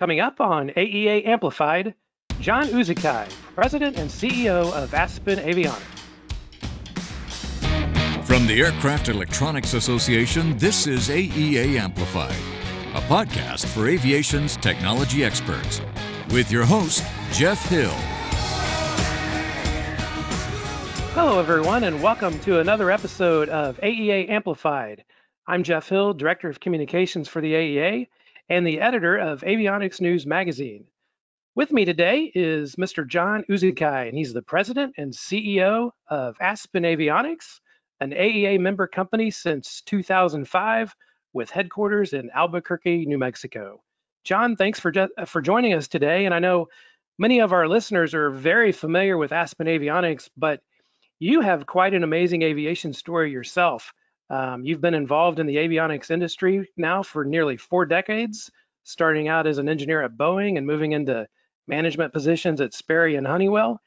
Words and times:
Coming 0.00 0.20
up 0.20 0.40
on 0.40 0.68
AEA 0.76 1.26
Amplified, 1.26 1.92
John 2.38 2.66
Uczekaj, 2.66 3.32
President 3.56 3.98
and 3.98 4.08
CEO 4.08 4.72
of 4.72 4.94
Aspen 4.94 5.40
Avionics. 5.40 5.82
From 8.24 8.46
the 8.46 8.60
Aircraft 8.60 9.08
Electronics 9.08 9.74
Association, 9.74 10.56
this 10.56 10.86
is 10.86 11.08
AEA 11.08 11.80
Amplified, 11.80 12.36
a 12.94 13.00
podcast 13.08 13.66
for 13.66 13.88
aviation's 13.88 14.56
technology 14.56 15.24
experts, 15.24 15.80
with 16.30 16.52
your 16.52 16.64
host, 16.64 17.04
Jeff 17.32 17.68
Hill. 17.68 17.90
Hello, 21.14 21.40
everyone, 21.40 21.82
and 21.82 22.00
welcome 22.00 22.38
to 22.40 22.60
another 22.60 22.92
episode 22.92 23.48
of 23.48 23.76
AEA 23.80 24.30
Amplified. 24.30 25.02
I'm 25.48 25.64
Jeff 25.64 25.88
Hill, 25.88 26.14
Director 26.14 26.48
of 26.48 26.60
Communications 26.60 27.26
for 27.26 27.40
the 27.40 27.52
AEA 27.52 28.06
and 28.48 28.66
the 28.66 28.80
editor 28.80 29.16
of 29.16 29.42
Avionics 29.42 30.00
News 30.00 30.26
Magazine. 30.26 30.84
With 31.54 31.72
me 31.72 31.84
today 31.84 32.30
is 32.34 32.76
Mr. 32.76 33.06
John 33.06 33.44
Uczekaj, 33.50 34.08
and 34.08 34.16
he's 34.16 34.32
the 34.32 34.42
president 34.42 34.94
and 34.96 35.12
CEO 35.12 35.90
of 36.08 36.36
Aspen 36.40 36.84
Avionics, 36.84 37.60
an 38.00 38.12
AEA 38.12 38.60
member 38.60 38.86
company 38.86 39.30
since 39.30 39.82
2005 39.82 40.94
with 41.32 41.50
headquarters 41.50 42.12
in 42.12 42.30
Albuquerque, 42.34 43.06
New 43.06 43.18
Mexico. 43.18 43.82
John, 44.24 44.56
thanks 44.56 44.80
for, 44.80 44.92
for 45.26 45.42
joining 45.42 45.74
us 45.74 45.88
today. 45.88 46.24
And 46.24 46.34
I 46.34 46.38
know 46.38 46.68
many 47.18 47.40
of 47.40 47.52
our 47.52 47.68
listeners 47.68 48.14
are 48.14 48.30
very 48.30 48.72
familiar 48.72 49.18
with 49.18 49.32
Aspen 49.32 49.66
Avionics, 49.66 50.30
but 50.36 50.60
you 51.18 51.40
have 51.40 51.66
quite 51.66 51.94
an 51.94 52.04
amazing 52.04 52.42
aviation 52.42 52.92
story 52.92 53.32
yourself. 53.32 53.92
Um, 54.30 54.64
you've 54.64 54.80
been 54.80 54.94
involved 54.94 55.38
in 55.38 55.46
the 55.46 55.56
avionics 55.56 56.10
industry 56.10 56.68
now 56.76 57.02
for 57.02 57.24
nearly 57.24 57.56
four 57.56 57.86
decades, 57.86 58.50
starting 58.84 59.28
out 59.28 59.46
as 59.46 59.58
an 59.58 59.68
engineer 59.68 60.02
at 60.02 60.16
Boeing 60.16 60.58
and 60.58 60.66
moving 60.66 60.92
into 60.92 61.26
management 61.66 62.12
positions 62.12 62.60
at 62.60 62.74
Sperry 62.74 63.16
and 63.16 63.26
Honeywell. 63.26 63.80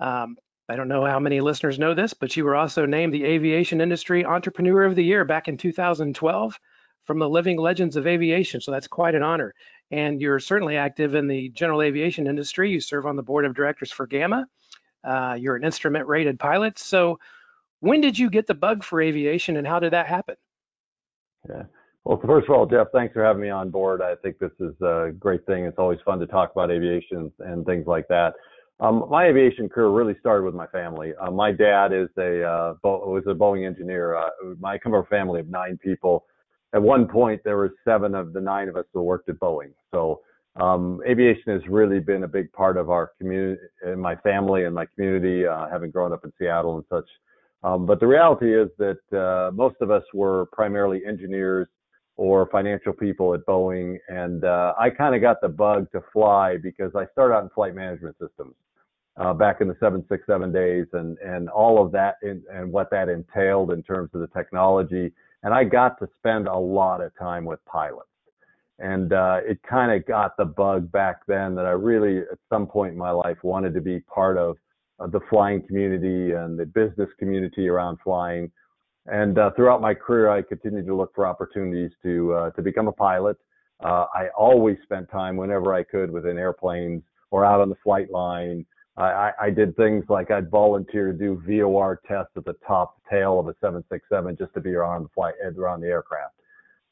Um, 0.00 0.36
I 0.68 0.76
don't 0.76 0.88
know 0.88 1.04
how 1.04 1.18
many 1.18 1.40
listeners 1.40 1.78
know 1.78 1.94
this, 1.94 2.12
but 2.12 2.36
you 2.36 2.44
were 2.44 2.54
also 2.54 2.84
named 2.84 3.14
the 3.14 3.24
Aviation 3.24 3.80
Industry 3.80 4.24
Entrepreneur 4.24 4.84
of 4.84 4.94
the 4.94 5.04
Year 5.04 5.24
back 5.24 5.48
in 5.48 5.56
2012 5.56 6.58
from 7.04 7.18
the 7.18 7.28
Living 7.28 7.56
Legends 7.56 7.96
of 7.96 8.06
Aviation. 8.06 8.60
So 8.60 8.70
that's 8.70 8.86
quite 8.86 9.14
an 9.14 9.22
honor. 9.22 9.54
And 9.90 10.20
you're 10.20 10.38
certainly 10.38 10.76
active 10.76 11.14
in 11.14 11.26
the 11.26 11.48
general 11.48 11.80
aviation 11.80 12.26
industry. 12.26 12.70
You 12.70 12.80
serve 12.80 13.06
on 13.06 13.16
the 13.16 13.22
board 13.22 13.46
of 13.46 13.54
directors 13.54 13.90
for 13.90 14.06
GAMA. 14.06 14.46
Uh, 15.02 15.38
you're 15.40 15.56
an 15.56 15.64
instrument 15.64 16.06
rated 16.06 16.38
pilot. 16.38 16.78
So 16.78 17.18
when 17.80 18.00
did 18.00 18.18
you 18.18 18.30
get 18.30 18.46
the 18.46 18.54
bug 18.54 18.84
for 18.84 19.00
aviation 19.00 19.56
and 19.56 19.66
how 19.66 19.78
did 19.78 19.92
that 19.92 20.06
happen? 20.06 20.36
Yeah. 21.48 21.64
Well, 22.04 22.20
first 22.24 22.48
of 22.48 22.54
all, 22.54 22.66
Jeff, 22.66 22.86
thanks 22.92 23.12
for 23.12 23.22
having 23.22 23.42
me 23.42 23.50
on 23.50 23.70
board. 23.70 24.00
I 24.00 24.14
think 24.16 24.38
this 24.38 24.52
is 24.60 24.74
a 24.80 25.12
great 25.18 25.44
thing. 25.46 25.64
It's 25.64 25.78
always 25.78 25.98
fun 26.04 26.18
to 26.20 26.26
talk 26.26 26.52
about 26.52 26.70
aviation 26.70 27.30
and 27.40 27.66
things 27.66 27.86
like 27.86 28.08
that. 28.08 28.32
Um, 28.80 29.06
my 29.10 29.26
aviation 29.26 29.68
career 29.68 29.88
really 29.88 30.16
started 30.20 30.44
with 30.44 30.54
my 30.54 30.66
family. 30.68 31.12
Uh, 31.20 31.30
my 31.30 31.50
dad 31.50 31.92
is 31.92 32.08
a 32.16 32.44
uh, 32.44 32.74
was 32.82 33.24
a 33.26 33.34
Boeing 33.34 33.66
engineer. 33.66 34.16
Uh, 34.16 34.30
I 34.64 34.78
come 34.78 34.92
from 34.92 35.02
a 35.02 35.06
family 35.06 35.40
of 35.40 35.48
nine 35.48 35.78
people. 35.82 36.26
At 36.74 36.82
one 36.82 37.08
point, 37.08 37.42
there 37.44 37.56
were 37.56 37.74
seven 37.84 38.14
of 38.14 38.32
the 38.32 38.40
nine 38.40 38.68
of 38.68 38.76
us 38.76 38.84
who 38.94 39.02
worked 39.02 39.28
at 39.28 39.38
Boeing. 39.40 39.72
So 39.90 40.20
um, 40.56 41.00
aviation 41.08 41.52
has 41.52 41.62
really 41.68 41.98
been 41.98 42.22
a 42.24 42.28
big 42.28 42.52
part 42.52 42.76
of 42.76 42.88
our 42.88 43.12
community, 43.18 43.60
my 43.96 44.14
family 44.16 44.64
and 44.64 44.74
my 44.74 44.86
community, 44.86 45.46
uh, 45.46 45.68
having 45.68 45.90
grown 45.90 46.12
up 46.12 46.24
in 46.24 46.32
Seattle 46.38 46.76
and 46.76 46.84
such. 46.88 47.08
Um, 47.62 47.86
but 47.86 48.00
the 48.00 48.06
reality 48.06 48.54
is 48.54 48.68
that 48.78 49.18
uh, 49.18 49.50
most 49.52 49.76
of 49.80 49.90
us 49.90 50.04
were 50.14 50.46
primarily 50.52 51.02
engineers 51.06 51.68
or 52.16 52.48
financial 52.50 52.92
people 52.92 53.34
at 53.34 53.40
Boeing, 53.46 53.96
and 54.08 54.44
uh, 54.44 54.74
I 54.78 54.90
kind 54.90 55.14
of 55.14 55.20
got 55.20 55.40
the 55.40 55.48
bug 55.48 55.90
to 55.92 56.02
fly 56.12 56.56
because 56.56 56.92
I 56.96 57.06
started 57.12 57.34
out 57.34 57.44
in 57.44 57.50
flight 57.50 57.74
management 57.74 58.16
systems 58.20 58.54
uh, 59.18 59.32
back 59.34 59.60
in 59.60 59.68
the 59.68 59.74
767 59.74 60.52
days, 60.52 60.86
and 60.92 61.18
and 61.18 61.48
all 61.48 61.84
of 61.84 61.92
that 61.92 62.16
in, 62.22 62.42
and 62.52 62.72
what 62.72 62.90
that 62.90 63.08
entailed 63.08 63.72
in 63.72 63.82
terms 63.82 64.10
of 64.14 64.20
the 64.20 64.28
technology, 64.28 65.12
and 65.42 65.54
I 65.54 65.64
got 65.64 65.98
to 66.00 66.08
spend 66.18 66.48
a 66.48 66.56
lot 66.56 67.00
of 67.00 67.16
time 67.18 67.44
with 67.44 67.64
pilots. 67.64 68.04
And 68.80 69.12
uh, 69.12 69.40
it 69.44 69.60
kind 69.68 69.90
of 69.90 70.06
got 70.06 70.36
the 70.36 70.44
bug 70.44 70.90
back 70.92 71.26
then 71.26 71.56
that 71.56 71.66
I 71.66 71.70
really, 71.70 72.18
at 72.18 72.38
some 72.48 72.66
point 72.66 72.92
in 72.92 72.98
my 72.98 73.10
life, 73.10 73.38
wanted 73.42 73.74
to 73.74 73.80
be 73.80 73.98
part 74.00 74.38
of 74.38 74.56
the 75.06 75.20
flying 75.30 75.62
community 75.66 76.32
and 76.32 76.58
the 76.58 76.66
business 76.66 77.08
community 77.18 77.68
around 77.68 77.98
flying. 78.02 78.50
And 79.06 79.38
uh, 79.38 79.50
throughout 79.56 79.80
my 79.80 79.94
career, 79.94 80.28
I 80.28 80.42
continued 80.42 80.86
to 80.86 80.94
look 80.94 81.14
for 81.14 81.26
opportunities 81.26 81.90
to 82.02 82.32
uh, 82.34 82.50
to 82.50 82.62
become 82.62 82.88
a 82.88 82.92
pilot. 82.92 83.36
Uh, 83.82 84.06
I 84.14 84.28
always 84.36 84.76
spent 84.82 85.10
time 85.10 85.36
whenever 85.36 85.72
I 85.72 85.84
could 85.84 86.10
within 86.10 86.36
airplanes 86.36 87.02
or 87.30 87.44
out 87.44 87.60
on 87.60 87.68
the 87.68 87.76
flight 87.82 88.10
line. 88.10 88.66
I, 88.96 89.30
I 89.40 89.50
did 89.50 89.76
things 89.76 90.04
like 90.08 90.32
I'd 90.32 90.50
volunteer 90.50 91.12
to 91.12 91.16
do 91.16 91.40
VOR 91.46 92.00
tests 92.08 92.32
at 92.36 92.44
the 92.44 92.54
top 92.66 93.00
tail 93.08 93.38
of 93.38 93.46
a 93.46 93.54
767 93.60 94.36
just 94.36 94.52
to 94.54 94.60
be 94.60 94.74
around 94.74 95.04
the 95.04 95.08
flight 95.14 95.34
around 95.56 95.82
the 95.82 95.86
aircraft. 95.86 96.34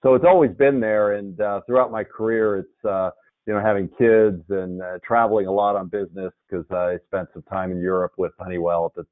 So 0.04 0.14
it's 0.14 0.24
always 0.24 0.52
been 0.52 0.78
there, 0.78 1.14
and 1.14 1.40
uh, 1.40 1.62
throughout 1.66 1.90
my 1.90 2.04
career, 2.04 2.58
it's 2.58 2.84
uh, 2.84 3.10
you 3.46 3.54
know, 3.54 3.60
having 3.60 3.88
kids 3.88 4.42
and 4.50 4.82
uh, 4.82 4.98
traveling 5.06 5.46
a 5.46 5.52
lot 5.52 5.76
on 5.76 5.88
business 5.88 6.32
because 6.48 6.66
I 6.70 6.98
spent 7.06 7.28
some 7.32 7.42
time 7.42 7.70
in 7.70 7.80
Europe 7.80 8.12
with 8.16 8.32
Honeywell 8.38 8.92
the, 8.96 9.06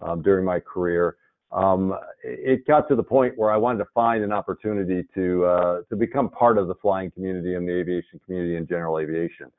um, 0.00 0.22
during 0.22 0.44
my 0.44 0.58
career. 0.58 1.16
Um, 1.52 1.94
it 2.24 2.66
got 2.66 2.88
to 2.88 2.96
the 2.96 3.02
point 3.02 3.34
where 3.36 3.52
I 3.52 3.56
wanted 3.56 3.78
to 3.78 3.90
find 3.94 4.24
an 4.24 4.32
opportunity 4.32 5.04
to 5.14 5.44
uh, 5.44 5.80
to 5.88 5.96
become 5.96 6.28
part 6.28 6.58
of 6.58 6.66
the 6.66 6.74
flying 6.82 7.12
community 7.12 7.54
and 7.54 7.66
the 7.68 7.72
aviation 7.72 8.20
community 8.26 8.56
and 8.56 8.68
general 8.68 8.98
aviation. 8.98 9.52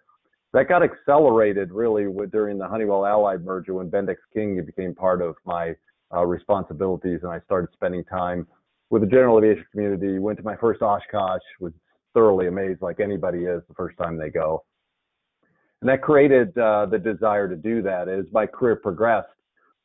That 0.53 0.67
got 0.67 0.83
accelerated 0.83 1.71
really 1.71 2.07
with, 2.07 2.31
during 2.31 2.57
the 2.57 2.67
Honeywell 2.67 3.05
Allied 3.05 3.43
merger 3.45 3.75
when 3.75 3.89
Bendix 3.89 4.17
King 4.33 4.61
became 4.65 4.93
part 4.93 5.21
of 5.21 5.35
my 5.45 5.75
uh, 6.13 6.25
responsibilities, 6.25 7.21
and 7.23 7.31
I 7.31 7.39
started 7.45 7.69
spending 7.73 8.03
time 8.03 8.45
with 8.89 9.01
the 9.01 9.07
general 9.07 9.37
aviation 9.37 9.65
community. 9.71 10.19
Went 10.19 10.37
to 10.39 10.43
my 10.43 10.57
first 10.57 10.81
Oshkosh, 10.81 11.41
was 11.61 11.71
thoroughly 12.17 12.47
amazed 12.47 12.81
like 12.81 12.99
anybody 12.99 13.43
is 13.43 13.61
the 13.67 13.75
first 13.75 13.95
time 13.99 14.17
they 14.17 14.31
go. 14.31 14.63
And 15.81 15.89
that 15.89 16.01
created 16.01 16.57
uh, 16.57 16.87
the 16.87 16.97
desire 16.97 17.47
to 17.47 17.55
do 17.55 17.83
that. 17.83 18.09
As 18.09 18.25
my 18.31 18.47
career 18.47 18.75
progressed, 18.75 19.27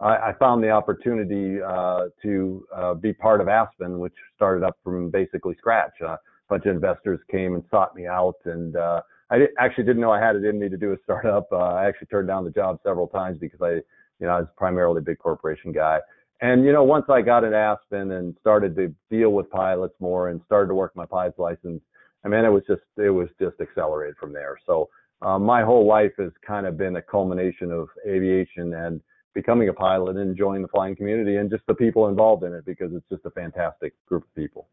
I, 0.00 0.16
I 0.16 0.32
found 0.38 0.64
the 0.64 0.70
opportunity 0.70 1.60
uh, 1.60 2.04
to 2.22 2.66
uh, 2.74 2.94
be 2.94 3.12
part 3.12 3.42
of 3.42 3.48
Aspen, 3.48 3.98
which 3.98 4.14
started 4.34 4.64
up 4.64 4.78
from 4.82 5.10
basically 5.10 5.54
scratch. 5.58 5.92
Uh, 6.00 6.12
a 6.14 6.18
bunch 6.48 6.64
of 6.64 6.74
investors 6.74 7.20
came 7.30 7.54
and 7.54 7.62
sought 7.70 7.94
me 7.94 8.06
out, 8.06 8.36
and 8.46 8.76
uh, 8.76 9.02
I 9.28 9.38
di- 9.40 9.54
actually 9.58 9.84
didn't 9.84 10.00
know 10.00 10.10
I 10.10 10.18
had 10.18 10.34
it 10.34 10.44
in 10.46 10.58
me 10.58 10.70
to 10.70 10.78
do 10.78 10.94
a 10.94 10.96
startup. 11.04 11.48
Uh, 11.52 11.56
I 11.58 11.84
actually 11.84 12.06
turned 12.06 12.28
down 12.28 12.44
the 12.44 12.50
job 12.50 12.78
several 12.82 13.08
times 13.08 13.36
because 13.38 13.60
I, 13.60 13.72
you 13.72 14.26
know, 14.26 14.30
I 14.30 14.40
was 14.40 14.48
primarily 14.56 15.00
a 15.00 15.02
big 15.02 15.18
corporation 15.18 15.70
guy. 15.70 15.98
And 16.40 16.64
you 16.64 16.72
know, 16.72 16.82
once 16.82 17.04
I 17.10 17.20
got 17.20 17.44
at 17.44 17.52
Aspen 17.52 18.12
and 18.12 18.34
started 18.40 18.74
to 18.76 18.94
deal 19.10 19.34
with 19.34 19.50
pilots 19.50 19.94
more 20.00 20.30
and 20.30 20.40
started 20.46 20.68
to 20.68 20.74
work 20.74 20.96
my 20.96 21.04
pilot's 21.04 21.38
license, 21.38 21.82
I 22.24 22.28
mean, 22.28 22.44
it 22.44 22.50
was 22.50 22.62
just 22.66 22.82
it 22.96 23.10
was 23.10 23.28
just 23.40 23.60
accelerated 23.60 24.16
from 24.16 24.32
there. 24.32 24.56
So 24.66 24.88
um, 25.22 25.42
my 25.42 25.62
whole 25.62 25.86
life 25.86 26.12
has 26.18 26.32
kind 26.46 26.66
of 26.66 26.76
been 26.76 26.96
a 26.96 27.02
culmination 27.02 27.70
of 27.70 27.88
aviation 28.06 28.74
and 28.74 29.00
becoming 29.34 29.68
a 29.68 29.72
pilot 29.72 30.16
and 30.16 30.30
enjoying 30.30 30.62
the 30.62 30.68
flying 30.68 30.96
community 30.96 31.36
and 31.36 31.50
just 31.50 31.66
the 31.66 31.74
people 31.74 32.08
involved 32.08 32.44
in 32.44 32.52
it 32.52 32.64
because 32.66 32.92
it's 32.92 33.08
just 33.08 33.24
a 33.24 33.30
fantastic 33.30 33.94
group 34.06 34.24
of 34.24 34.34
people. 34.34 34.68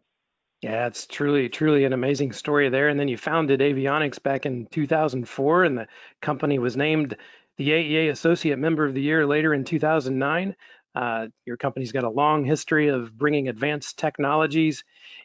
Yeah, 0.62 0.88
it's 0.88 1.08
truly, 1.08 1.48
truly 1.48 1.86
an 1.86 1.94
amazing 1.94 2.34
story 2.34 2.68
there. 2.70 2.90
And 2.90 3.00
then 3.00 3.08
you 3.08 3.16
founded 3.16 3.62
Avionics 3.62 4.22
back 4.22 4.46
in 4.46 4.66
2004, 4.66 5.64
and 5.64 5.78
the 5.78 5.88
company 6.22 6.60
was 6.60 6.76
named 6.76 7.16
the 7.56 7.70
AEA 7.70 8.12
Associate 8.12 8.60
Member 8.60 8.86
of 8.86 8.94
the 8.94 9.02
Year 9.02 9.26
later 9.26 9.54
in 9.54 9.64
2009. 9.64 10.56
Uh, 10.96 11.28
your 11.46 11.58
company's 11.58 11.92
got 11.92 12.04
a 12.04 12.10
long 12.10 12.44
history 12.44 12.88
of 12.88 13.18
bringing 13.18 13.48
advanced 13.48 13.98
technologies 13.98 14.84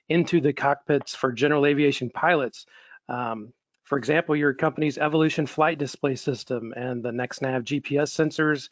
into 0.09 0.41
the 0.41 0.53
cockpits 0.53 1.15
for 1.15 1.33
general 1.33 1.67
aviation 1.67 2.11
pilots. 2.11 2.67
Um, 3.09 3.53
for 3.85 3.99
example, 3.99 4.35
your 4.35 4.55
company's 4.55 4.99
Evolution 4.99 5.47
flight 5.47 5.79
display 5.79 6.17
system 6.17 6.73
and 6.77 7.03
the 7.03 7.11
NexNav 7.11 7.65
GPS 7.65 8.11
sensors 8.11 8.71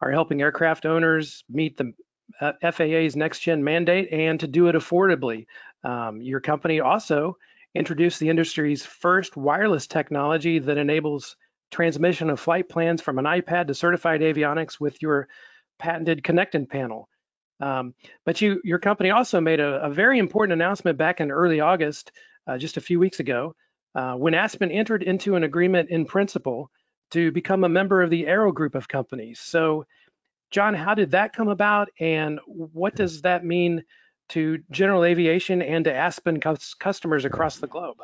are 0.00 0.10
helping 0.10 0.40
aircraft 0.40 0.86
owners 0.86 1.44
meet 1.48 1.76
the 1.76 1.92
uh, 2.40 2.52
FAA's 2.72 3.16
next 3.16 3.40
gen 3.40 3.64
mandate 3.64 4.12
and 4.12 4.40
to 4.40 4.46
do 4.46 4.68
it 4.68 4.74
affordably. 4.74 5.46
Um, 5.84 6.20
your 6.20 6.40
company 6.40 6.80
also 6.80 7.38
introduced 7.74 8.20
the 8.20 8.28
industry's 8.28 8.84
first 8.84 9.36
wireless 9.36 9.86
technology 9.86 10.58
that 10.58 10.78
enables 10.78 11.36
transmission 11.70 12.30
of 12.30 12.40
flight 12.40 12.68
plans 12.68 13.02
from 13.02 13.18
an 13.18 13.24
iPad 13.24 13.66
to 13.66 13.74
certified 13.74 14.20
avionics 14.20 14.80
with 14.80 15.00
your 15.02 15.28
patented 15.78 16.24
connecting 16.24 16.66
panel. 16.66 17.08
Um, 17.60 17.94
but 18.24 18.40
you, 18.40 18.60
your 18.64 18.78
company 18.78 19.10
also 19.10 19.40
made 19.40 19.60
a, 19.60 19.82
a, 19.84 19.90
very 19.90 20.18
important 20.18 20.52
announcement 20.52 20.98
back 20.98 21.20
in 21.20 21.30
early 21.30 21.60
August, 21.60 22.12
uh, 22.46 22.58
just 22.58 22.76
a 22.76 22.82
few 22.82 22.98
weeks 22.98 23.18
ago, 23.18 23.54
uh, 23.94 24.12
when 24.12 24.34
Aspen 24.34 24.70
entered 24.70 25.02
into 25.02 25.36
an 25.36 25.44
agreement 25.44 25.88
in 25.88 26.04
principle 26.04 26.70
to 27.12 27.32
become 27.32 27.64
a 27.64 27.68
member 27.68 28.02
of 28.02 28.10
the 28.10 28.24
AIRO 28.24 28.52
Group 28.52 28.74
of 28.74 28.88
companies. 28.88 29.40
So, 29.40 29.86
John, 30.50 30.74
how 30.74 30.94
did 30.94 31.12
that 31.12 31.32
come 31.32 31.48
about, 31.48 31.88
and 31.98 32.40
what 32.46 32.94
does 32.94 33.22
that 33.22 33.44
mean 33.44 33.82
to 34.30 34.58
general 34.70 35.04
aviation 35.04 35.62
and 35.62 35.84
to 35.84 35.94
Aspen 35.94 36.40
customers 36.78 37.24
across 37.24 37.56
the 37.56 37.68
globe? 37.68 37.96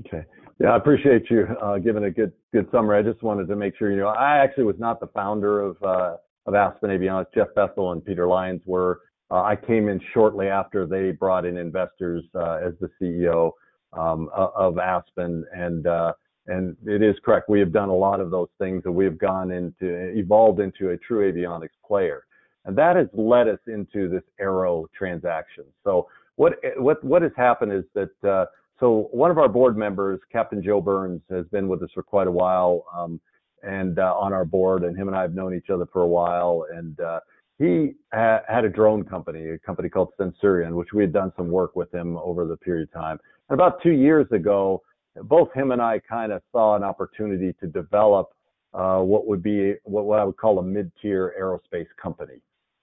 Okay. 0.00 0.24
Yeah, 0.60 0.70
I 0.70 0.76
appreciate 0.76 1.30
you 1.30 1.46
uh, 1.60 1.78
giving 1.78 2.04
a 2.04 2.10
good 2.10 2.32
good 2.52 2.68
summary. 2.70 2.98
I 2.98 3.02
just 3.02 3.22
wanted 3.22 3.46
to 3.48 3.56
make 3.56 3.76
sure 3.76 3.90
you 3.90 3.98
know 3.98 4.08
I 4.08 4.38
actually 4.38 4.64
was 4.64 4.78
not 4.78 5.00
the 5.00 5.06
founder 5.08 5.60
of 5.60 5.82
uh, 5.82 6.16
of 6.46 6.54
Aspen 6.54 6.90
Avionics. 6.90 7.34
Jeff 7.34 7.48
Bethel 7.54 7.92
and 7.92 8.04
Peter 8.04 8.26
Lyons 8.26 8.62
were. 8.66 9.00
Uh, 9.30 9.42
I 9.42 9.56
came 9.56 9.88
in 9.88 10.00
shortly 10.14 10.46
after 10.46 10.86
they 10.86 11.10
brought 11.10 11.44
in 11.44 11.56
investors 11.56 12.24
uh, 12.34 12.60
as 12.64 12.74
the 12.80 12.88
CEO 13.00 13.50
um, 13.92 14.28
of 14.34 14.78
Aspen, 14.78 15.44
and 15.52 15.86
uh, 15.86 16.12
and 16.46 16.76
it 16.86 17.02
is 17.02 17.16
correct. 17.24 17.48
We 17.48 17.58
have 17.60 17.72
done 17.72 17.88
a 17.88 17.94
lot 17.94 18.20
of 18.20 18.30
those 18.30 18.48
things, 18.58 18.82
and 18.84 18.94
we 18.94 19.04
have 19.04 19.18
gone 19.18 19.50
into 19.50 19.86
evolved 20.16 20.60
into 20.60 20.90
a 20.90 20.96
true 20.96 21.32
avionics 21.32 21.70
player, 21.84 22.24
and 22.64 22.76
that 22.78 22.96
has 22.96 23.08
led 23.14 23.48
us 23.48 23.58
into 23.66 24.08
this 24.08 24.22
AIRO 24.40 24.86
transaction. 24.96 25.64
So 25.82 26.08
what 26.36 26.54
what 26.76 27.02
what 27.02 27.22
has 27.22 27.32
happened 27.36 27.72
is 27.72 27.84
that 27.94 28.28
uh, 28.28 28.46
so 28.78 29.08
one 29.10 29.30
of 29.30 29.38
our 29.38 29.48
board 29.48 29.76
members, 29.76 30.20
Captain 30.30 30.62
Joe 30.62 30.80
Burns, 30.80 31.22
has 31.30 31.46
been 31.46 31.66
with 31.66 31.82
us 31.82 31.90
for 31.94 32.02
quite 32.02 32.28
a 32.28 32.32
while, 32.32 32.84
um, 32.94 33.20
and 33.66 33.98
uh, 33.98 34.14
on 34.14 34.32
our 34.32 34.44
board, 34.44 34.84
and 34.84 34.96
him 34.96 35.08
and 35.08 35.16
I 35.16 35.22
have 35.22 35.34
known 35.34 35.54
each 35.54 35.70
other 35.70 35.86
for 35.92 36.02
a 36.02 36.06
while, 36.06 36.66
and 36.72 36.98
uh, 37.00 37.20
he 37.58 37.94
ha- 38.12 38.42
had 38.48 38.64
a 38.64 38.68
drone 38.68 39.02
company, 39.04 39.50
a 39.50 39.58
company 39.58 39.88
called 39.88 40.10
Sensurion, 40.18 40.74
which 40.74 40.92
we 40.94 41.02
had 41.02 41.12
done 41.12 41.32
some 41.36 41.48
work 41.48 41.74
with 41.74 41.92
him 41.92 42.16
over 42.18 42.46
the 42.46 42.56
period 42.56 42.88
of 42.88 42.92
time. 42.92 43.18
And 43.48 43.54
about 43.58 43.82
two 43.82 43.92
years 43.92 44.26
ago, 44.30 44.82
both 45.22 45.52
him 45.52 45.70
and 45.72 45.80
I 45.80 46.00
kind 46.00 46.32
of 46.32 46.42
saw 46.52 46.76
an 46.76 46.84
opportunity 46.84 47.54
to 47.60 47.66
develop 47.66 48.30
uh, 48.74 49.00
what 49.00 49.26
would 49.26 49.42
be 49.42 49.74
what, 49.84 50.04
what 50.04 50.18
I 50.18 50.24
would 50.24 50.36
call 50.36 50.58
a 50.58 50.62
mid-tier 50.62 51.34
aerospace 51.40 51.88
company. 52.00 52.40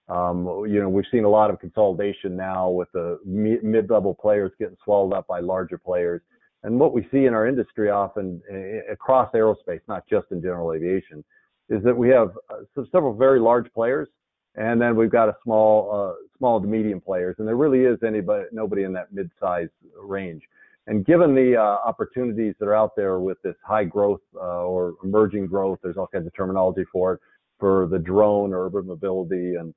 Um, 0.08 0.64
you 0.68 0.80
know, 0.80 0.88
we've 0.88 1.04
seen 1.10 1.24
a 1.24 1.28
lot 1.28 1.50
of 1.50 1.60
consolidation 1.60 2.36
now 2.36 2.68
with 2.68 2.90
the 2.92 3.18
mid-level 3.24 4.14
players 4.14 4.52
getting 4.58 4.76
swallowed 4.84 5.14
up 5.14 5.26
by 5.26 5.40
larger 5.40 5.78
players. 5.78 6.20
And 6.64 6.80
what 6.80 6.92
we 6.92 7.06
see 7.12 7.26
in 7.26 7.34
our 7.34 7.46
industry 7.46 7.90
often 7.90 8.42
across 8.90 9.30
aerospace, 9.32 9.80
not 9.86 10.04
just 10.08 10.26
in 10.30 10.42
general 10.42 10.72
aviation, 10.72 11.22
is 11.68 11.82
that 11.84 11.96
we 11.96 12.08
have 12.08 12.32
uh, 12.50 12.82
several 12.90 13.14
very 13.14 13.38
large 13.38 13.72
players, 13.72 14.08
and 14.56 14.80
then 14.80 14.96
we've 14.96 15.10
got 15.10 15.28
a 15.28 15.36
small, 15.42 15.90
uh, 15.94 16.14
small 16.38 16.60
to 16.60 16.66
medium 16.66 17.00
players, 17.00 17.36
and 17.38 17.46
there 17.46 17.56
really 17.56 17.84
is 17.84 17.98
anybody, 18.02 18.46
nobody 18.50 18.84
in 18.84 18.92
that 18.94 19.12
mid-size 19.12 19.68
range. 19.98 20.42
And 20.86 21.06
given 21.06 21.34
the 21.34 21.56
uh, 21.56 21.62
opportunities 21.62 22.54
that 22.58 22.66
are 22.66 22.74
out 22.74 22.96
there 22.96 23.18
with 23.20 23.40
this 23.42 23.56
high 23.64 23.84
growth 23.84 24.20
uh, 24.34 24.64
or 24.64 24.94
emerging 25.02 25.46
growth, 25.46 25.78
there's 25.82 25.96
all 25.96 26.06
kinds 26.06 26.26
of 26.26 26.34
terminology 26.34 26.84
for 26.92 27.14
it, 27.14 27.20
for 27.58 27.86
the 27.86 27.98
drone 27.98 28.52
or 28.52 28.66
urban 28.66 28.86
mobility 28.86 29.54
and 29.54 29.74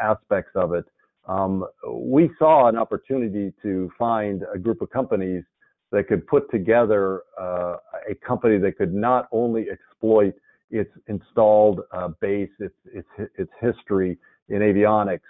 aspects 0.00 0.52
of 0.54 0.74
it, 0.74 0.84
um, 1.26 1.64
we 1.88 2.30
saw 2.38 2.68
an 2.68 2.76
opportunity 2.76 3.52
to 3.62 3.90
find 3.98 4.44
a 4.52 4.58
group 4.58 4.82
of 4.82 4.90
companies 4.90 5.44
that 5.92 6.08
could 6.08 6.26
put 6.26 6.50
together 6.50 7.22
uh, 7.40 7.76
a 8.10 8.14
company 8.26 8.58
that 8.58 8.76
could 8.76 8.94
not 8.94 9.28
only 9.32 9.66
exploit 9.70 10.34
its 10.70 10.90
installed 11.06 11.80
uh, 11.92 12.08
base, 12.20 12.50
its, 12.58 12.74
its, 12.92 13.08
its 13.36 13.50
history 13.60 14.18
in 14.48 14.60
avionics, 14.60 15.20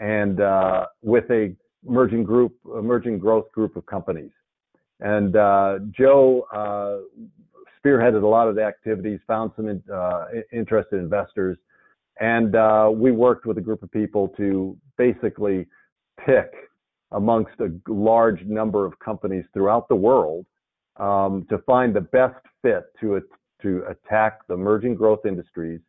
and 0.00 0.40
uh, 0.40 0.86
with 1.02 1.24
a 1.30 1.54
emerging 1.86 2.24
group, 2.24 2.54
emerging 2.76 3.18
growth 3.18 3.50
group 3.52 3.76
of 3.76 3.84
companies. 3.86 4.30
And 5.00 5.36
uh, 5.36 5.78
Joe 5.90 6.46
uh, 6.52 7.22
spearheaded 7.78 8.22
a 8.22 8.26
lot 8.26 8.48
of 8.48 8.54
the 8.54 8.64
activities, 8.64 9.20
found 9.26 9.52
some 9.56 9.82
uh, 9.92 10.24
interested 10.52 10.98
investors, 10.98 11.58
and 12.18 12.56
uh, 12.56 12.90
we 12.92 13.12
worked 13.12 13.44
with 13.46 13.58
a 13.58 13.60
group 13.60 13.82
of 13.82 13.90
people 13.90 14.28
to 14.36 14.76
basically 14.96 15.66
pick 16.24 16.52
amongst 17.12 17.52
a 17.60 17.70
large 17.88 18.42
number 18.44 18.84
of 18.84 18.98
companies 18.98 19.44
throughout 19.52 19.88
the 19.88 19.94
world 19.94 20.44
um, 20.96 21.46
to 21.48 21.58
find 21.58 21.94
the 21.94 22.00
best 22.00 22.34
fit 22.62 22.84
to, 23.00 23.20
to 23.62 23.84
attack 23.88 24.40
the 24.48 24.54
emerging 24.54 24.94
growth 24.94 25.24
industries, 25.26 25.80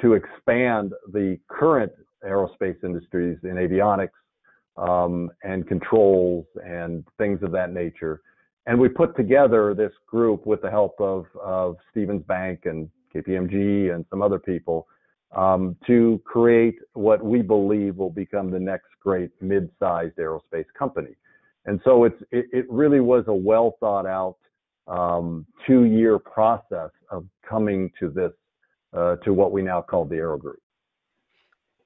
to 0.00 0.14
expand 0.14 0.92
the 1.12 1.38
current 1.48 1.92
aerospace 2.24 2.82
industries 2.84 3.38
in 3.42 3.54
avionics 3.54 4.10
um, 4.76 5.30
and 5.42 5.66
controls 5.66 6.46
and 6.64 7.04
things 7.18 7.42
of 7.42 7.52
that 7.52 7.72
nature. 7.72 8.20
And 8.66 8.78
we 8.78 8.88
put 8.88 9.16
together 9.16 9.74
this 9.74 9.92
group 10.06 10.46
with 10.46 10.62
the 10.62 10.70
help 10.70 10.94
of, 11.00 11.26
of 11.42 11.76
Stevens 11.90 12.22
Bank 12.26 12.60
and 12.64 12.88
KPMG 13.14 13.92
and 13.94 14.04
some 14.08 14.22
other 14.22 14.38
people 14.38 14.86
um, 15.34 15.76
to 15.86 16.20
create 16.24 16.76
what 16.92 17.24
we 17.24 17.42
believe 17.42 17.96
will 17.96 18.10
become 18.10 18.50
the 18.50 18.60
next 18.60 18.88
great 19.00 19.30
mid-sized 19.40 20.16
aerospace 20.16 20.66
company. 20.78 21.16
And 21.64 21.80
so 21.84 22.04
it's 22.04 22.22
it, 22.30 22.46
it 22.52 22.70
really 22.70 23.00
was 23.00 23.24
a 23.28 23.34
well 23.34 23.76
thought 23.80 24.06
out 24.06 24.36
um, 24.88 25.46
two 25.66 25.84
year 25.84 26.18
process 26.18 26.90
of 27.10 27.26
coming 27.48 27.90
to 28.00 28.08
this 28.08 28.32
uh, 28.92 29.16
to 29.16 29.32
what 29.32 29.52
we 29.52 29.62
now 29.62 29.80
call 29.80 30.04
the 30.04 30.16
AIRO 30.16 30.38
Group. 30.38 30.58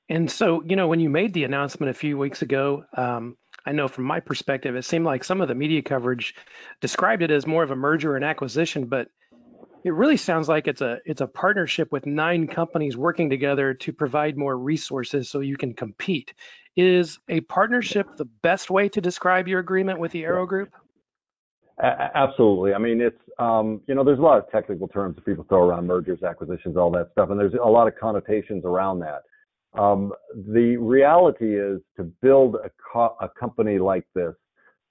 And 0.08 0.30
so 0.30 0.62
you 0.64 0.76
know 0.76 0.88
when 0.88 1.00
you 1.00 1.10
made 1.10 1.34
the 1.34 1.44
announcement 1.44 1.90
a 1.90 1.94
few 1.94 2.18
weeks 2.18 2.42
ago. 2.42 2.84
Um, 2.96 3.36
I 3.68 3.72
know 3.72 3.88
from 3.88 4.04
my 4.04 4.20
perspective, 4.20 4.76
it 4.76 4.84
seemed 4.84 5.04
like 5.04 5.24
some 5.24 5.40
of 5.40 5.48
the 5.48 5.54
media 5.54 5.82
coverage 5.82 6.36
described 6.80 7.22
it 7.22 7.32
as 7.32 7.48
more 7.48 7.64
of 7.64 7.72
a 7.72 7.76
merger 7.76 8.14
and 8.14 8.24
acquisition, 8.24 8.86
but 8.86 9.08
it 9.86 9.94
really 9.94 10.16
sounds 10.16 10.48
like 10.48 10.66
it's 10.66 10.80
a 10.80 10.98
it's 11.04 11.20
a 11.20 11.28
partnership 11.28 11.92
with 11.92 12.06
nine 12.06 12.48
companies 12.48 12.96
working 12.96 13.30
together 13.30 13.72
to 13.72 13.92
provide 13.92 14.36
more 14.36 14.58
resources 14.58 15.30
so 15.30 15.38
you 15.38 15.56
can 15.56 15.74
compete. 15.74 16.34
Is 16.74 17.20
a 17.28 17.40
partnership 17.42 18.16
the 18.16 18.24
best 18.24 18.68
way 18.68 18.88
to 18.88 19.00
describe 19.00 19.46
your 19.46 19.60
agreement 19.60 20.00
with 20.00 20.10
the 20.10 20.24
AIRO 20.24 20.48
Group? 20.48 20.70
Absolutely. 21.80 22.74
I 22.74 22.78
mean, 22.78 23.00
it's 23.00 23.20
um, 23.38 23.80
you 23.86 23.94
know, 23.94 24.02
there's 24.02 24.18
a 24.18 24.22
lot 24.22 24.38
of 24.38 24.50
technical 24.50 24.88
terms 24.88 25.14
that 25.14 25.24
people 25.24 25.46
throw 25.48 25.68
around 25.68 25.86
mergers, 25.86 26.20
acquisitions, 26.24 26.76
all 26.76 26.90
that 26.90 27.10
stuff, 27.12 27.30
and 27.30 27.38
there's 27.38 27.54
a 27.54 27.68
lot 27.68 27.86
of 27.86 27.94
connotations 27.96 28.64
around 28.64 28.98
that. 29.00 29.22
Um, 29.80 30.12
the 30.34 30.78
reality 30.78 31.60
is 31.60 31.80
to 31.96 32.10
build 32.22 32.56
a, 32.56 32.70
co- 32.92 33.16
a 33.20 33.28
company 33.38 33.78
like 33.78 34.04
this, 34.16 34.34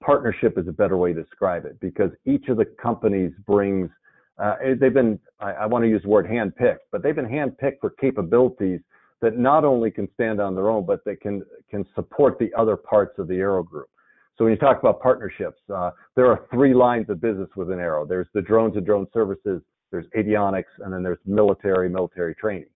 partnership 0.02 0.56
is 0.56 0.68
a 0.68 0.72
better 0.72 0.96
way 0.96 1.12
to 1.12 1.22
describe 1.22 1.66
it 1.66 1.78
because 1.80 2.12
each 2.24 2.48
of 2.48 2.56
the 2.56 2.64
companies 2.80 3.32
brings 3.46 3.90
uh, 4.38 4.56
they've 4.80 4.94
been, 4.94 5.18
I, 5.40 5.52
I 5.52 5.66
want 5.66 5.84
to 5.84 5.88
use 5.88 6.02
the 6.02 6.08
word 6.08 6.26
handpicked, 6.26 6.84
but 6.92 7.02
they've 7.02 7.14
been 7.14 7.26
handpicked 7.26 7.80
for 7.80 7.90
capabilities 7.90 8.80
that 9.22 9.38
not 9.38 9.64
only 9.64 9.90
can 9.90 10.08
stand 10.14 10.40
on 10.40 10.54
their 10.54 10.68
own, 10.68 10.84
but 10.84 11.00
they 11.04 11.16
can 11.16 11.42
can 11.70 11.84
support 11.94 12.38
the 12.38 12.50
other 12.56 12.76
parts 12.76 13.18
of 13.18 13.28
the 13.28 13.34
AIRO 13.34 13.66
group. 13.66 13.88
So 14.36 14.44
when 14.44 14.52
you 14.52 14.58
talk 14.58 14.78
about 14.78 15.00
partnerships, 15.00 15.60
uh, 15.74 15.90
there 16.14 16.26
are 16.26 16.46
three 16.52 16.74
lines 16.74 17.08
of 17.08 17.20
business 17.20 17.48
within 17.56 17.78
AIRO. 17.78 18.06
There's 18.06 18.28
the 18.34 18.42
drones 18.42 18.76
and 18.76 18.84
drone 18.84 19.06
services, 19.14 19.62
there's 19.90 20.06
avionics, 20.16 20.64
and 20.80 20.92
then 20.92 21.02
there's 21.02 21.18
military, 21.24 21.88
military 21.88 22.34
training. 22.34 22.68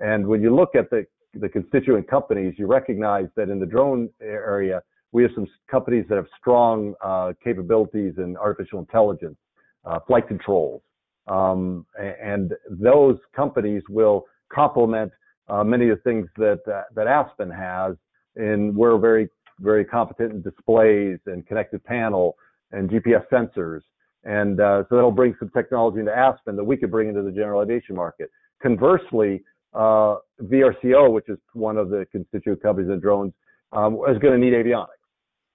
And 0.00 0.26
when 0.26 0.42
you 0.42 0.54
look 0.54 0.74
at 0.74 0.90
the 0.90 1.06
the 1.34 1.48
constituent 1.48 2.08
companies, 2.08 2.54
you 2.58 2.66
recognize 2.66 3.26
that 3.36 3.48
in 3.48 3.58
the 3.58 3.66
drone 3.66 4.08
area, 4.20 4.82
we 5.12 5.22
have 5.22 5.32
some 5.34 5.46
companies 5.70 6.04
that 6.08 6.16
have 6.16 6.26
strong 6.40 6.94
uh, 7.04 7.32
capabilities 7.42 8.14
in 8.18 8.36
artificial 8.36 8.80
intelligence, 8.80 9.36
uh, 9.84 10.00
flight 10.06 10.26
controls, 10.28 10.82
um, 11.26 11.86
and 11.98 12.52
those 12.70 13.18
companies 13.34 13.82
will 13.88 14.24
complement 14.52 15.12
uh, 15.48 15.64
many 15.64 15.88
of 15.88 15.98
the 15.98 16.02
things 16.02 16.28
that, 16.36 16.60
uh, 16.72 16.82
that 16.94 17.06
Aspen 17.06 17.50
has. 17.50 17.96
And 18.36 18.74
we're 18.74 18.98
very, 18.98 19.28
very 19.60 19.84
competent 19.84 20.32
in 20.32 20.42
displays 20.42 21.18
and 21.26 21.46
connected 21.46 21.84
panel 21.84 22.36
and 22.72 22.90
GPS 22.90 23.24
sensors. 23.32 23.80
And 24.24 24.60
uh, 24.60 24.84
so 24.88 24.96
that'll 24.96 25.10
bring 25.10 25.34
some 25.38 25.50
technology 25.50 26.00
into 26.00 26.16
Aspen 26.16 26.56
that 26.56 26.64
we 26.64 26.76
could 26.76 26.90
bring 26.90 27.08
into 27.08 27.22
the 27.22 27.30
general 27.30 27.62
aviation 27.62 27.94
market. 27.94 28.30
Conversely, 28.62 29.42
uh, 29.74 30.16
VRCO, 30.42 31.12
which 31.12 31.28
is 31.28 31.38
one 31.52 31.76
of 31.76 31.90
the 31.90 32.06
constituent 32.10 32.62
companies 32.62 32.90
in 32.90 33.00
drones, 33.00 33.32
um, 33.72 33.98
is 34.08 34.18
going 34.18 34.32
to 34.32 34.38
need 34.38 34.54
avionics. 34.54 35.03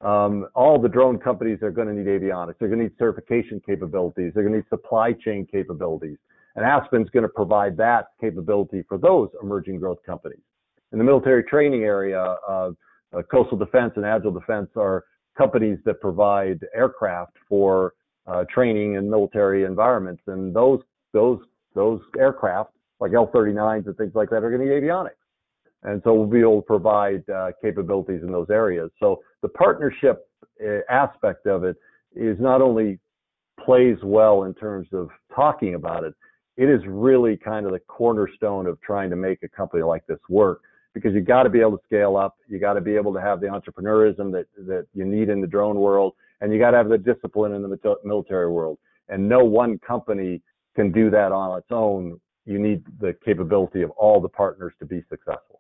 Um, 0.02 0.48
all 0.56 0.80
the 0.80 0.88
drone 0.88 1.18
companies 1.18 1.60
are 1.62 1.72
going 1.72 1.88
to 1.88 1.94
need 1.94 2.08
avionics. 2.08 2.56
They're 2.60 2.70
going 2.70 2.80
to 2.80 2.86
need 2.86 2.98
certification 2.98 3.62
capabilities. 3.66 4.32
They're 4.34 4.44
going 4.44 4.54
to 4.54 4.60
need 4.60 4.70
supply 4.70 5.14
chain 5.14 5.46
capabilities. 5.52 6.18
And 6.56 6.66
Aspen's 6.66 7.10
going 7.10 7.24
to 7.24 7.30
provide 7.30 7.76
that 7.78 8.08
capability 8.20 8.84
for 8.88 8.98
those 8.98 9.30
emerging 9.42 9.80
growth 9.80 10.00
companies. 10.06 10.40
In 10.92 10.98
the 10.98 11.04
military 11.04 11.44
training 11.44 11.84
area, 11.84 12.36
uh, 12.48 12.72
uh, 13.14 13.22
coastal 13.32 13.58
defense 13.58 13.94
and 13.96 14.06
agile 14.06 14.32
defense 14.32 14.70
are 14.76 15.04
companies 15.38 15.80
that 15.86 16.00
provide 16.02 16.60
aircraft 16.74 17.34
for 17.48 17.94
uh, 18.28 18.46
training 18.54 18.96
in 18.96 19.10
military 19.10 19.64
environments. 19.64 20.24
And 20.28 20.56
those 20.56 20.82
those 21.14 21.40
those 21.76 22.02
aircraft, 22.18 22.72
like 23.00 23.14
L-39s 23.14 23.86
and 23.88 23.98
things 23.98 24.14
like 24.16 24.30
that, 24.30 24.44
are 24.44 24.50
going 24.50 24.68
to 24.68 24.76
need 24.76 24.84
avionics. 24.84 25.19
And 25.84 26.02
so 26.04 26.14
we'll 26.14 26.28
be 26.28 26.40
able 26.40 26.62
to 26.62 26.66
provide 26.66 27.28
uh, 27.30 27.52
capabilities 27.62 28.22
in 28.22 28.32
those 28.32 28.50
areas. 28.50 28.90
So 29.00 29.22
the 29.42 29.50
partnership 29.50 30.28
uh, 30.64 30.80
aspect 30.90 31.48
of 31.48 31.64
it 31.64 31.78
is 32.16 32.38
not 32.40 32.62
only 32.62 33.00
plays 33.64 33.98
well 34.04 34.44
in 34.44 34.54
terms 34.54 34.88
of 34.94 35.10
talking 35.34 35.76
about 35.76 36.04
it, 36.04 36.14
it 36.58 36.70
is 36.70 36.82
really 36.88 37.38
kind 37.38 37.66
of 37.66 37.72
the 37.72 37.80
cornerstone 37.80 38.68
of 38.68 38.80
trying 38.82 39.10
to 39.10 39.16
make 39.16 39.44
a 39.44 39.48
company 39.48 39.84
like 39.84 40.06
this 40.08 40.20
work 40.28 40.62
because 40.94 41.14
you 41.14 41.22
got 41.22 41.44
to 41.44 41.50
be 41.50 41.62
able 41.62 41.78
to 41.78 41.84
scale 41.86 42.18
up. 42.18 42.36
You 42.50 42.60
got 42.60 42.74
to 42.74 42.82
be 42.82 42.96
able 42.96 43.14
to 43.14 43.22
have 43.22 43.40
the 43.40 43.48
entrepreneurism 43.48 44.32
that, 44.34 44.48
that 44.68 44.88
you 44.94 45.06
need 45.06 45.30
in 45.30 45.40
the 45.40 45.48
drone 45.48 45.78
world 45.78 46.14
and 46.42 46.52
you 46.52 46.60
got 46.60 46.72
to 46.72 46.78
have 46.78 46.90
the 46.90 46.98
discipline 46.98 47.54
in 47.54 47.62
the 47.62 47.98
military 48.04 48.50
world. 48.50 48.78
and 49.08 49.28
no 49.28 49.44
one 49.44 49.80
company 49.80 50.42
can 50.76 50.92
do 50.92 51.10
that 51.10 51.32
on 51.32 51.58
its 51.58 51.68
own. 51.72 52.20
You 52.46 52.60
need 52.60 52.84
the 53.00 53.16
capability 53.24 53.82
of 53.82 53.92
all 53.92 54.20
the 54.22 54.30
partners 54.30 54.74
to 54.80 54.86
be 54.86 55.04
successful. 55.10 55.59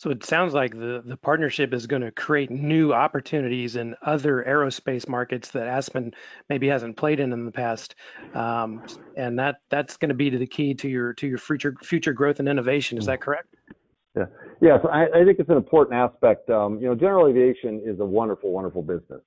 So 0.00 0.08
it 0.08 0.24
sounds 0.24 0.54
like 0.54 0.72
the, 0.72 1.02
the 1.04 1.18
partnership 1.18 1.74
is 1.74 1.86
going 1.86 2.00
to 2.00 2.10
create 2.10 2.50
new 2.50 2.90
opportunities 2.90 3.76
in 3.76 3.94
other 4.00 4.42
aerospace 4.48 5.06
markets 5.06 5.50
that 5.50 5.66
Aspen 5.66 6.14
maybe 6.48 6.68
hasn't 6.68 6.96
played 6.96 7.20
in 7.20 7.34
in 7.34 7.44
the 7.44 7.52
past, 7.52 7.96
um, 8.32 8.82
and 9.18 9.38
that 9.38 9.56
that's 9.68 9.98
going 9.98 10.08
to 10.08 10.14
be 10.14 10.30
the 10.30 10.46
key 10.46 10.72
to 10.72 10.88
your 10.88 11.12
to 11.12 11.26
your 11.26 11.36
future 11.36 11.76
future 11.82 12.14
growth 12.14 12.40
and 12.40 12.48
innovation. 12.48 12.96
Is 12.96 13.04
that 13.04 13.20
correct? 13.20 13.54
Yeah, 14.16 14.24
yes, 14.62 14.80
I, 14.90 15.04
I 15.14 15.22
think 15.26 15.38
it's 15.38 15.50
an 15.50 15.58
important 15.58 15.98
aspect. 15.98 16.48
Um, 16.48 16.78
you 16.80 16.88
know, 16.88 16.94
general 16.94 17.26
aviation 17.28 17.82
is 17.84 18.00
a 18.00 18.06
wonderful, 18.06 18.52
wonderful 18.52 18.80
business, 18.80 19.20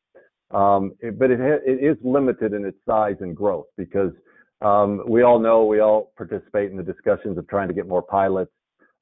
um, 0.49 0.93
it, 1.01 1.19
but 1.19 1.29
it 1.29 1.39
ha- 1.39 1.61
it 1.63 1.83
is 1.83 1.97
limited 2.03 2.53
in 2.53 2.65
its 2.65 2.79
size 2.83 3.17
and 3.19 3.37
growth 3.37 3.67
because 3.77 4.11
um, 4.61 5.03
we 5.07 5.21
all 5.21 5.37
know 5.37 5.65
we 5.65 5.81
all 5.81 6.11
participate 6.17 6.71
in 6.71 6.77
the 6.77 6.83
discussions 6.83 7.37
of 7.37 7.47
trying 7.47 7.67
to 7.67 7.75
get 7.75 7.87
more 7.87 8.01
pilots 8.01 8.49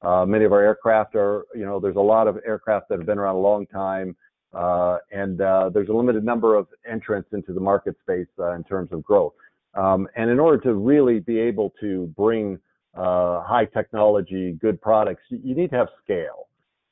uh, 0.01 0.25
many 0.25 0.46
of 0.46 0.51
our 0.51 0.62
aircraft 0.62 1.15
are, 1.15 1.46
you 1.53 1.65
know, 1.65 1.79
there's 1.79 1.96
a 1.96 2.00
lot 2.00 2.27
of 2.27 2.38
aircraft 2.46 2.89
that 2.89 2.98
have 2.98 3.05
been 3.05 3.20
around 3.20 3.36
a 3.36 3.39
long 3.39 3.65
time, 3.67 4.15
uh, 4.53 4.98
and 5.12 5.41
uh, 5.41 5.70
there's 5.74 5.89
a 5.89 5.93
limited 5.93 6.24
number 6.24 6.55
of 6.55 6.67
entrants 6.89 7.29
into 7.34 7.53
the 7.53 7.60
market 7.60 7.96
space 8.01 8.27
uh, 8.39 8.53
in 8.53 8.63
terms 8.63 8.89
of 8.91 9.03
growth. 9.03 9.34
Um, 9.74 10.08
and 10.15 10.29
in 10.29 10.39
order 10.39 10.58
to 10.63 10.74
really 10.74 11.20
be 11.20 11.39
able 11.39 11.74
to 11.79 12.08
bring 12.17 12.60
uh, 12.96 13.41
high 13.43 13.65
technology, 13.65 14.53
good 14.53 14.81
products, 14.81 15.24
you 15.29 15.55
need 15.55 15.70
to 15.70 15.77
have 15.77 15.88
scale. 16.03 16.48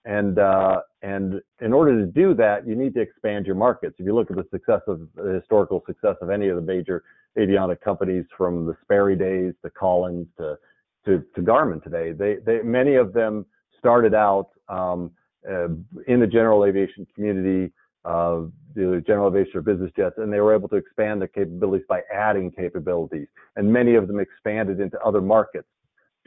And 0.06 0.40
uh, 0.40 0.82
and 1.02 1.42
in 1.62 1.74
order 1.74 2.00
to 2.00 2.06
do 2.06 2.34
that, 2.36 2.66
you 2.66 2.76
need 2.76 2.94
to 2.94 3.02
expand 3.02 3.46
your 3.46 3.56
markets. 3.56 3.96
If 4.00 4.06
you 4.06 4.16
look 4.16 4.32
at 4.32 4.38
the 4.38 4.46
success 4.50 4.82
of 4.88 5.02
the 5.16 5.34
historical 5.34 5.84
success 5.86 6.16
of 6.22 6.30
any 6.30 6.48
of 6.48 6.56
the 6.56 6.62
major 6.62 7.04
avionic 7.38 7.82
companies, 7.82 8.26
from 8.38 8.66
the 8.66 8.76
Sperry 8.82 9.16
days 9.16 9.54
to 9.64 9.70
Collins 9.70 10.28
to 10.38 10.58
to, 11.06 11.24
to 11.36 11.42
Garmin 11.42 11.84
today. 11.84 12.12
They, 12.12 12.38
they, 12.46 12.62
many 12.62 12.96
of 12.96 13.14
them 13.14 13.46
started 13.78 14.14
out 14.14 14.50
um, 14.68 15.12
uh, 15.50 15.70
in 16.08 16.20
the 16.20 16.28
general 16.28 16.66
aviation 16.66 17.08
community, 17.16 17.72
uh, 18.06 18.42
the 18.76 19.04
general 19.06 19.30
aviation 19.30 19.58
or 19.58 19.62
business 19.62 19.92
jets, 19.96 20.16
and 20.18 20.32
they 20.32 20.40
were 20.40 20.54
able 20.54 20.70
to 20.70 20.76
expand 20.76 21.22
their 21.22 21.28
capabilities 21.28 21.86
by 21.88 22.02
adding 22.14 22.52
capabilities. 22.52 23.28
And 23.56 23.72
many 23.72 23.96
of 23.96 24.08
them 24.08 24.20
expanded 24.20 24.80
into 24.80 25.00
other 25.02 25.22
markets 25.22 25.68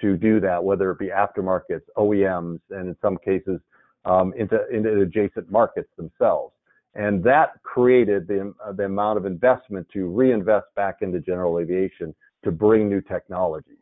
to 0.01 0.17
do 0.17 0.41
that, 0.41 0.63
whether 0.63 0.91
it 0.91 0.99
be 0.99 1.09
aftermarkets, 1.09 1.83
OEMs, 1.97 2.61
and 2.71 2.89
in 2.89 2.97
some 3.01 3.19
cases 3.25 3.61
um, 4.05 4.33
into, 4.37 4.59
into 4.71 5.01
adjacent 5.01 5.51
markets 5.51 5.89
themselves. 5.97 6.55
And 6.95 7.23
that 7.25 7.63
created 7.63 8.27
the, 8.27 8.53
uh, 8.65 8.73
the 8.73 8.85
amount 8.85 9.19
of 9.19 9.25
investment 9.25 9.87
to 9.93 10.07
reinvest 10.07 10.67
back 10.77 10.97
into 11.01 11.21
general 11.21 11.59
aviation 11.59 12.15
to 12.45 12.51
bring 12.51 12.89
new 12.89 13.01
technologies 13.01 13.82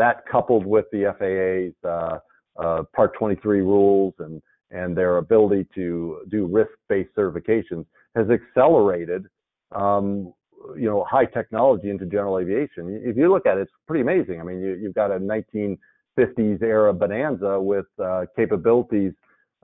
that 0.00 0.24
coupled 0.30 0.64
with 0.64 0.86
the 0.92 1.14
FAA's 1.18 1.74
uh, 1.88 2.18
uh, 2.58 2.82
Part 2.94 3.14
23 3.18 3.60
rules 3.60 4.14
and 4.18 4.42
and 4.72 4.96
their 4.96 5.16
ability 5.16 5.66
to 5.74 6.20
do 6.30 6.46
risk-based 6.46 7.10
certifications 7.16 7.84
has 8.14 8.26
accelerated, 8.30 9.26
um, 9.72 10.32
you 10.76 10.88
know, 10.88 11.04
high 11.10 11.24
technology 11.24 11.90
into 11.90 12.06
general 12.06 12.38
aviation. 12.38 13.00
If 13.04 13.16
you 13.16 13.32
look 13.32 13.46
at 13.46 13.58
it, 13.58 13.62
it's 13.62 13.72
pretty 13.88 14.02
amazing. 14.02 14.40
I 14.40 14.44
mean, 14.44 14.60
you, 14.60 14.84
have 14.84 14.94
got 14.94 15.10
a 15.10 15.18
1950s 15.18 16.62
era 16.62 16.92
Bonanza 16.94 17.60
with 17.60 17.86
uh, 17.98 18.26
capabilities 18.36 19.12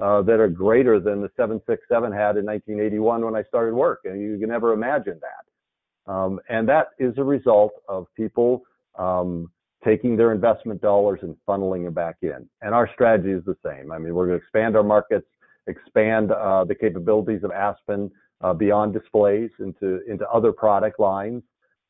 uh, 0.01 0.23
that 0.23 0.41
are 0.41 0.49
greater 0.49 0.99
than 0.99 1.23
the 1.23 1.31
767 1.37 2.11
had 2.11 2.37
in 2.37 2.45
1981 2.45 3.25
when 3.25 3.37
I 3.37 3.45
started 3.45 3.75
work, 3.75 4.01
and 4.07 4.21
you 4.21 4.39
can 4.41 4.49
never 4.49 4.73
imagine 4.73 5.21
that. 5.21 6.13
Um, 6.13 6.41
and 6.49 6.69
that 6.69 6.89
is 6.99 7.15
a 7.17 7.25
result 7.25 7.75
of 7.89 8.07
people 8.17 8.63
um, 8.99 9.53
taking 9.87 10.17
their 10.17 10.33
investment 10.33 10.83
dollars 10.83 11.21
and 11.23 11.37
funneling 11.49 11.85
them 11.85 11.95
back 11.95 12.17
in. 12.23 12.49
And 12.61 12.75
our 12.75 12.91
strategy 12.93 13.31
is 13.31 13.45
the 13.45 13.57
same. 13.65 13.93
I 13.93 13.99
mean, 13.99 14.15
we're 14.15 14.27
going 14.27 14.39
to 14.39 14.45
expand 14.45 14.77
our 14.77 14.83
markets, 14.83 15.27
expand 15.69 16.33
uh, 16.33 16.65
the 16.65 16.75
capabilities 16.75 17.45
of 17.45 17.53
Aspen 17.53 18.11
uh, 18.41 18.53
beyond 18.53 18.93
displays 18.93 19.51
into 19.61 20.01
into 20.09 20.29
other 20.29 20.53
product 20.53 20.99
lines, 20.99 21.43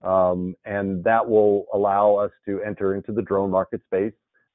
um, 0.05 0.55
and 0.65 1.03
that 1.05 1.27
will 1.27 1.65
allow 1.73 2.15
us 2.15 2.31
to 2.45 2.63
enter 2.63 2.95
into 2.95 3.13
the 3.13 3.23
drone 3.23 3.51
market 3.51 3.81
space, 3.87 4.13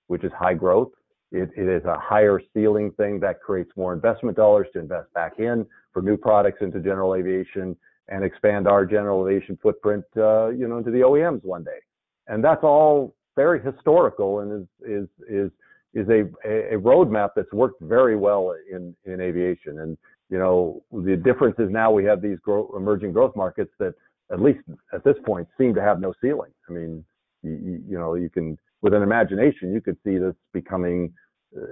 which 0.07 0.23
is 0.23 0.31
high 0.37 0.53
growth. 0.53 0.91
It, 1.31 1.49
it 1.57 1.67
is 1.67 1.83
a 1.85 1.97
higher 1.97 2.41
ceiling 2.53 2.91
thing 2.91 3.19
that 3.21 3.41
creates 3.41 3.71
more 3.75 3.93
investment 3.93 4.37
dollars 4.37 4.67
to 4.73 4.79
invest 4.79 5.11
back 5.13 5.39
in 5.39 5.65
for 5.93 6.01
new 6.01 6.17
products 6.17 6.59
into 6.61 6.79
general 6.79 7.15
aviation 7.15 7.75
and 8.09 8.23
expand 8.23 8.67
our 8.67 8.85
general 8.85 9.27
aviation 9.27 9.57
footprint, 9.61 10.03
uh, 10.17 10.49
you 10.49 10.67
know, 10.67 10.77
into 10.77 10.91
the 10.91 10.99
OEMs 10.99 11.43
one 11.43 11.63
day. 11.63 11.79
And 12.27 12.43
that's 12.43 12.63
all 12.63 13.15
very 13.35 13.61
historical 13.61 14.39
and 14.39 14.51
is 14.61 14.67
is 14.87 15.07
is 15.29 15.51
is 15.93 16.07
a 16.09 16.21
a 16.45 16.77
roadmap 16.77 17.29
that's 17.35 17.51
worked 17.51 17.81
very 17.81 18.15
well 18.15 18.55
in 18.71 18.95
in 19.05 19.21
aviation. 19.21 19.79
And 19.79 19.97
you 20.29 20.37
know 20.37 20.83
the 20.91 21.15
difference 21.15 21.55
is 21.59 21.69
now 21.69 21.91
we 21.91 22.03
have 22.05 22.21
these 22.21 22.39
grow, 22.39 22.71
emerging 22.75 23.13
growth 23.13 23.35
markets 23.35 23.71
that 23.79 23.93
at 24.31 24.41
least 24.41 24.59
at 24.93 25.03
this 25.03 25.15
point 25.25 25.47
seem 25.57 25.73
to 25.75 25.81
have 25.81 25.99
no 25.99 26.13
ceiling. 26.21 26.51
I 26.69 26.73
mean, 26.73 27.03
you, 27.43 27.83
you 27.87 27.97
know 27.97 28.15
you 28.15 28.29
can 28.29 28.57
with 28.81 28.93
an 28.93 29.03
imagination 29.03 29.73
you 29.73 29.81
could 29.81 29.97
see 30.03 30.17
this 30.17 30.35
becoming 30.53 31.13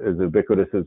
as 0.05 0.15
ubiquitous 0.19 0.67
as 0.73 0.83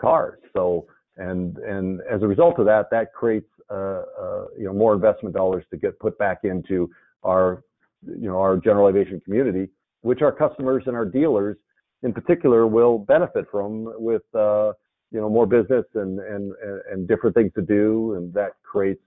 cars. 0.00 0.40
So 0.52 0.86
and 1.16 1.58
and 1.58 2.00
as 2.10 2.22
a 2.22 2.26
result 2.26 2.58
of 2.58 2.66
that, 2.66 2.90
that 2.90 3.12
creates 3.12 3.48
uh, 3.70 4.02
uh, 4.20 4.44
you 4.58 4.64
know 4.64 4.72
more 4.72 4.94
investment 4.94 5.34
dollars 5.34 5.64
to 5.70 5.76
get 5.76 5.98
put 5.98 6.18
back 6.18 6.40
into 6.44 6.90
our 7.22 7.62
you 8.04 8.28
know 8.28 8.38
our 8.38 8.56
general 8.56 8.88
aviation 8.88 9.20
community 9.20 9.68
which 10.04 10.20
our 10.20 10.32
customers 10.32 10.84
and 10.86 10.94
our 10.94 11.06
dealers 11.06 11.56
in 12.02 12.12
particular 12.12 12.66
will 12.66 12.98
benefit 12.98 13.46
from 13.50 13.90
with 13.96 14.22
uh, 14.34 14.72
you 15.10 15.20
know 15.20 15.30
more 15.30 15.46
business 15.46 15.86
and, 15.94 16.20
and 16.20 16.52
and 16.90 17.08
different 17.08 17.34
things 17.34 17.50
to 17.54 17.62
do. 17.62 18.14
And 18.14 18.32
that 18.34 18.52
creates 18.62 19.00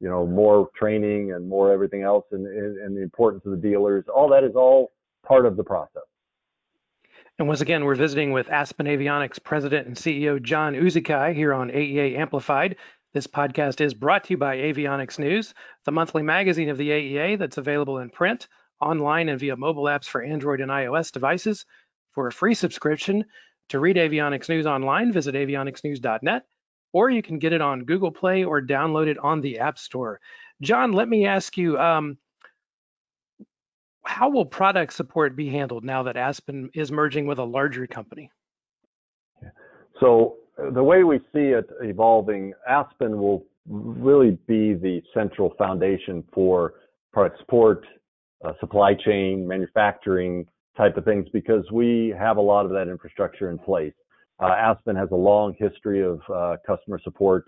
you 0.00 0.08
know 0.08 0.24
more 0.24 0.68
training 0.78 1.32
and 1.32 1.46
more 1.48 1.72
everything 1.72 2.02
else 2.02 2.24
and, 2.30 2.46
and 2.46 2.96
the 2.96 3.02
importance 3.02 3.44
of 3.44 3.50
the 3.50 3.56
dealers. 3.56 4.04
All 4.14 4.28
that 4.28 4.44
is 4.44 4.54
all 4.54 4.92
part 5.26 5.44
of 5.44 5.56
the 5.56 5.64
process. 5.64 6.04
And 7.38 7.48
once 7.48 7.60
again 7.60 7.84
we're 7.84 7.96
visiting 7.96 8.30
with 8.30 8.48
aspen 8.48 8.86
avionics 8.86 9.42
president 9.42 9.88
and 9.88 9.96
ceo 9.96 10.40
john 10.40 10.74
uczekaj 10.74 11.34
here 11.34 11.52
on 11.52 11.70
aea 11.70 12.16
amplified. 12.16 12.76
This 13.12 13.26
podcast 13.26 13.80
is 13.80 13.92
brought 13.92 14.24
to 14.24 14.34
you 14.34 14.36
by 14.36 14.56
avionics 14.56 15.18
news 15.18 15.52
the 15.84 15.92
monthly 15.92 16.22
magazine 16.22 16.68
of 16.68 16.78
the 16.78 16.90
aea 16.90 17.36
that's 17.36 17.58
available 17.58 17.98
in 17.98 18.08
print 18.08 18.46
online 18.82 19.28
and 19.28 19.38
via 19.38 19.56
mobile 19.56 19.84
apps 19.84 20.06
for 20.06 20.22
Android 20.22 20.60
and 20.60 20.70
iOS 20.70 21.12
devices. 21.12 21.64
For 22.12 22.26
a 22.26 22.32
free 22.32 22.54
subscription 22.54 23.24
to 23.70 23.78
read 23.78 23.96
avionics 23.96 24.48
news 24.48 24.66
online, 24.66 25.12
visit 25.12 25.34
avionicsnews.net, 25.34 26.44
or 26.92 27.08
you 27.08 27.22
can 27.22 27.38
get 27.38 27.52
it 27.52 27.62
on 27.62 27.84
Google 27.84 28.10
Play 28.10 28.44
or 28.44 28.60
download 28.60 29.06
it 29.06 29.18
on 29.18 29.40
the 29.40 29.60
App 29.60 29.78
Store. 29.78 30.20
John, 30.60 30.92
let 30.92 31.08
me 31.08 31.26
ask 31.26 31.56
you, 31.56 31.78
um, 31.78 32.18
how 34.04 34.28
will 34.28 34.44
product 34.44 34.92
support 34.92 35.36
be 35.36 35.48
handled 35.48 35.84
now 35.84 36.02
that 36.02 36.16
Aspen 36.16 36.70
is 36.74 36.92
merging 36.92 37.26
with 37.26 37.38
a 37.38 37.44
larger 37.44 37.86
company? 37.86 38.30
So 40.00 40.36
the 40.72 40.82
way 40.82 41.04
we 41.04 41.18
see 41.32 41.50
it 41.50 41.70
evolving, 41.80 42.52
Aspen 42.68 43.18
will 43.18 43.46
really 43.68 44.32
be 44.46 44.74
the 44.74 45.00
central 45.14 45.54
foundation 45.56 46.24
for 46.32 46.74
product 47.12 47.38
support, 47.38 47.86
uh, 48.44 48.52
supply 48.60 48.94
chain, 48.94 49.46
manufacturing 49.46 50.46
type 50.76 50.96
of 50.96 51.04
things 51.04 51.26
because 51.32 51.64
we 51.70 52.14
have 52.18 52.36
a 52.36 52.40
lot 52.40 52.64
of 52.64 52.72
that 52.72 52.88
infrastructure 52.88 53.50
in 53.50 53.58
place. 53.58 53.92
Uh, 54.40 54.54
Aspen 54.58 54.96
has 54.96 55.08
a 55.12 55.16
long 55.16 55.54
history 55.58 56.02
of 56.02 56.20
uh, 56.32 56.56
customer 56.66 56.98
support 57.04 57.44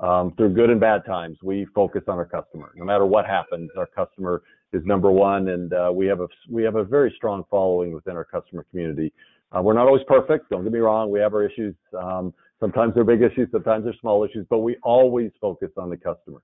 um, 0.00 0.32
through 0.36 0.54
good 0.54 0.70
and 0.70 0.80
bad 0.80 1.04
times. 1.04 1.36
We 1.42 1.66
focus 1.74 2.02
on 2.08 2.16
our 2.16 2.24
customer. 2.24 2.72
No 2.76 2.84
matter 2.84 3.04
what 3.04 3.26
happens, 3.26 3.70
our 3.76 3.86
customer 3.86 4.42
is 4.72 4.82
number 4.84 5.10
one, 5.10 5.48
and 5.48 5.72
uh, 5.72 5.90
we 5.92 6.06
have 6.06 6.20
a 6.20 6.28
we 6.48 6.62
have 6.62 6.76
a 6.76 6.84
very 6.84 7.12
strong 7.16 7.42
following 7.50 7.92
within 7.92 8.16
our 8.16 8.24
customer 8.24 8.64
community. 8.70 9.12
Uh, 9.50 9.62
we're 9.62 9.72
not 9.72 9.86
always 9.86 10.04
perfect. 10.06 10.50
Don't 10.50 10.62
get 10.62 10.72
me 10.72 10.78
wrong. 10.78 11.10
We 11.10 11.18
have 11.20 11.34
our 11.34 11.42
issues. 11.42 11.74
Um, 11.98 12.32
sometimes 12.60 12.94
they're 12.94 13.04
big 13.04 13.22
issues, 13.22 13.48
sometimes 13.50 13.84
they're 13.84 13.94
small 14.00 14.24
issues, 14.24 14.46
but 14.50 14.58
we 14.58 14.76
always 14.82 15.30
focus 15.40 15.70
on 15.76 15.90
the 15.90 15.96
customer. 15.96 16.40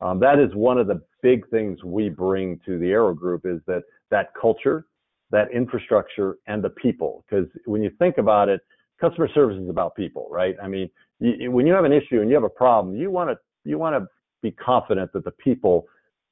Um, 0.00 0.20
that 0.20 0.38
is 0.38 0.54
one 0.54 0.78
of 0.78 0.86
the 0.86 1.00
big 1.22 1.48
things 1.50 1.82
we 1.84 2.08
bring 2.08 2.60
to 2.66 2.78
the 2.78 2.86
AIRO 2.86 3.16
Group 3.16 3.42
is 3.44 3.60
that 3.66 3.82
that 4.10 4.32
culture, 4.40 4.86
that 5.30 5.50
infrastructure, 5.52 6.38
and 6.46 6.62
the 6.62 6.70
people. 6.70 7.24
Because 7.28 7.46
when 7.64 7.82
you 7.82 7.90
think 7.98 8.18
about 8.18 8.48
it, 8.48 8.60
customer 9.00 9.28
service 9.34 9.58
is 9.58 9.68
about 9.68 9.94
people, 9.96 10.28
right? 10.30 10.56
I 10.62 10.68
mean, 10.68 10.88
you, 11.20 11.50
when 11.50 11.66
you 11.66 11.72
have 11.72 11.84
an 11.84 11.92
issue 11.92 12.20
and 12.20 12.28
you 12.28 12.34
have 12.34 12.44
a 12.44 12.48
problem, 12.48 12.96
you 12.96 13.10
want 13.10 13.30
to 13.30 13.36
you 13.64 13.78
want 13.78 14.02
to 14.02 14.08
be 14.42 14.52
confident 14.52 15.12
that 15.12 15.24
the 15.24 15.32
people 15.32 15.86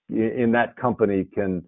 in 0.09 0.53
that 0.53 0.77
company 0.77 1.27
can 1.35 1.63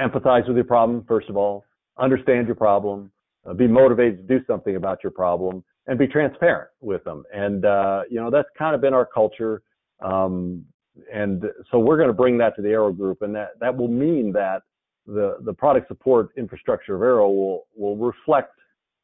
empathize 0.00 0.46
with 0.48 0.56
your 0.56 0.64
problem 0.64 1.04
first 1.06 1.28
of 1.28 1.36
all, 1.36 1.64
understand 1.98 2.46
your 2.46 2.56
problem, 2.56 3.10
uh, 3.48 3.52
be 3.52 3.66
motivated 3.66 4.26
to 4.26 4.38
do 4.38 4.44
something 4.46 4.76
about 4.76 5.02
your 5.04 5.12
problem, 5.12 5.62
and 5.86 5.98
be 5.98 6.06
transparent 6.06 6.70
with 6.80 7.04
them. 7.04 7.24
And 7.32 7.64
uh, 7.64 8.02
you 8.10 8.20
know 8.20 8.30
that's 8.30 8.48
kind 8.58 8.74
of 8.74 8.80
been 8.80 8.94
our 8.94 9.06
culture. 9.06 9.62
Um, 10.00 10.64
and 11.12 11.44
so 11.70 11.78
we're 11.78 11.96
going 11.96 12.08
to 12.08 12.14
bring 12.14 12.38
that 12.38 12.54
to 12.56 12.62
the 12.62 12.68
AIRO 12.68 12.96
Group, 12.96 13.22
and 13.22 13.34
that 13.34 13.58
that 13.60 13.76
will 13.76 13.88
mean 13.88 14.32
that 14.32 14.62
the 15.06 15.38
the 15.40 15.52
product 15.52 15.88
support 15.88 16.30
infrastructure 16.36 16.94
of 16.94 17.02
AIRO 17.02 17.28
will 17.28 17.66
will 17.74 17.96
reflect 17.96 18.52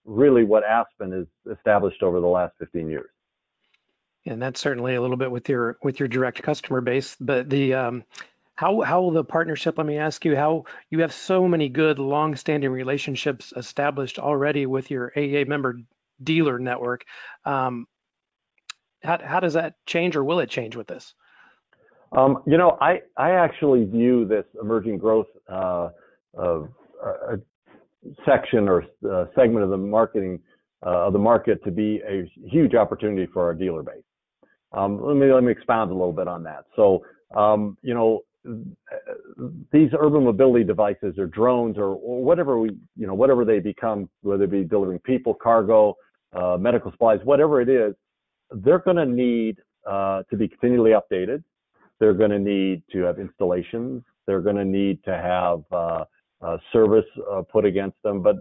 really 0.04 0.44
what 0.44 0.64
Aspen 0.64 1.12
has 1.12 1.56
established 1.56 2.02
over 2.02 2.20
the 2.20 2.26
last 2.26 2.54
15 2.58 2.88
years. 2.88 3.10
And 4.26 4.40
that's 4.40 4.60
certainly 4.60 4.94
a 4.94 5.00
little 5.00 5.16
bit 5.16 5.30
with 5.30 5.48
your 5.48 5.78
with 5.82 5.98
your 5.98 6.08
direct 6.08 6.42
customer 6.42 6.80
base, 6.80 7.16
but 7.18 7.48
the 7.48 7.74
um, 7.74 8.04
how 8.54 8.82
how 8.82 9.00
will 9.00 9.12
the 9.12 9.24
partnership? 9.24 9.78
Let 9.78 9.86
me 9.86 9.96
ask 9.96 10.24
you 10.24 10.36
how 10.36 10.64
you 10.90 11.00
have 11.00 11.14
so 11.14 11.48
many 11.48 11.70
good 11.70 11.98
long-standing 11.98 12.70
relationships 12.70 13.54
established 13.56 14.18
already 14.18 14.66
with 14.66 14.90
your 14.90 15.10
AA 15.16 15.44
member 15.46 15.80
dealer 16.22 16.58
network. 16.58 17.04
Um, 17.46 17.86
how 19.02 19.18
how 19.24 19.40
does 19.40 19.54
that 19.54 19.74
change, 19.86 20.16
or 20.16 20.22
will 20.22 20.40
it 20.40 20.50
change 20.50 20.76
with 20.76 20.86
this? 20.86 21.14
Um, 22.12 22.42
you 22.46 22.58
know, 22.58 22.76
I 22.80 23.00
I 23.16 23.30
actually 23.32 23.84
view 23.84 24.26
this 24.26 24.44
emerging 24.60 24.98
growth 24.98 25.28
uh, 25.48 25.90
uh, 26.40 26.62
section 28.26 28.68
or 28.68 28.84
uh, 29.08 29.26
segment 29.34 29.64
of 29.64 29.70
the 29.70 29.76
marketing 29.76 30.40
uh, 30.84 31.06
of 31.06 31.12
the 31.12 31.18
market 31.18 31.62
to 31.64 31.70
be 31.70 32.00
a 32.08 32.30
huge 32.48 32.74
opportunity 32.74 33.30
for 33.32 33.44
our 33.44 33.54
dealer 33.54 33.82
base. 33.82 34.02
Um, 34.72 35.00
let 35.02 35.16
me 35.16 35.32
let 35.32 35.44
me 35.44 35.52
expound 35.52 35.90
a 35.90 35.94
little 35.94 36.12
bit 36.12 36.28
on 36.28 36.42
that. 36.44 36.64
So, 36.76 37.04
um, 37.36 37.76
you 37.82 37.94
know, 37.94 38.20
these 39.72 39.90
urban 39.98 40.24
mobility 40.24 40.64
devices 40.64 41.18
or 41.18 41.26
drones 41.26 41.76
or, 41.76 41.94
or, 41.94 42.24
whatever 42.24 42.58
we, 42.58 42.70
you 42.96 43.06
know, 43.06 43.14
whatever 43.14 43.44
they 43.44 43.58
become, 43.58 44.08
whether 44.22 44.44
it 44.44 44.50
be 44.50 44.64
delivering 44.64 44.98
people, 45.00 45.34
cargo, 45.34 45.94
uh, 46.32 46.56
medical 46.58 46.90
supplies, 46.90 47.20
whatever 47.24 47.60
it 47.60 47.68
is, 47.68 47.94
they're 48.50 48.78
going 48.78 48.96
to 48.96 49.06
need 49.06 49.58
uh, 49.88 50.22
to 50.30 50.36
be 50.36 50.48
continually 50.48 50.92
updated. 50.92 51.42
They're 52.00 52.14
going 52.14 52.30
to 52.30 52.38
need 52.38 52.82
to 52.92 53.02
have 53.02 53.18
installations. 53.18 54.02
They're 54.26 54.40
going 54.40 54.56
to 54.56 54.64
need 54.64 55.04
to 55.04 55.12
have 55.12 55.62
uh, 55.72 56.04
uh 56.42 56.56
service 56.72 57.04
uh, 57.30 57.42
put 57.42 57.64
against 57.66 58.02
them, 58.02 58.22
but 58.22 58.36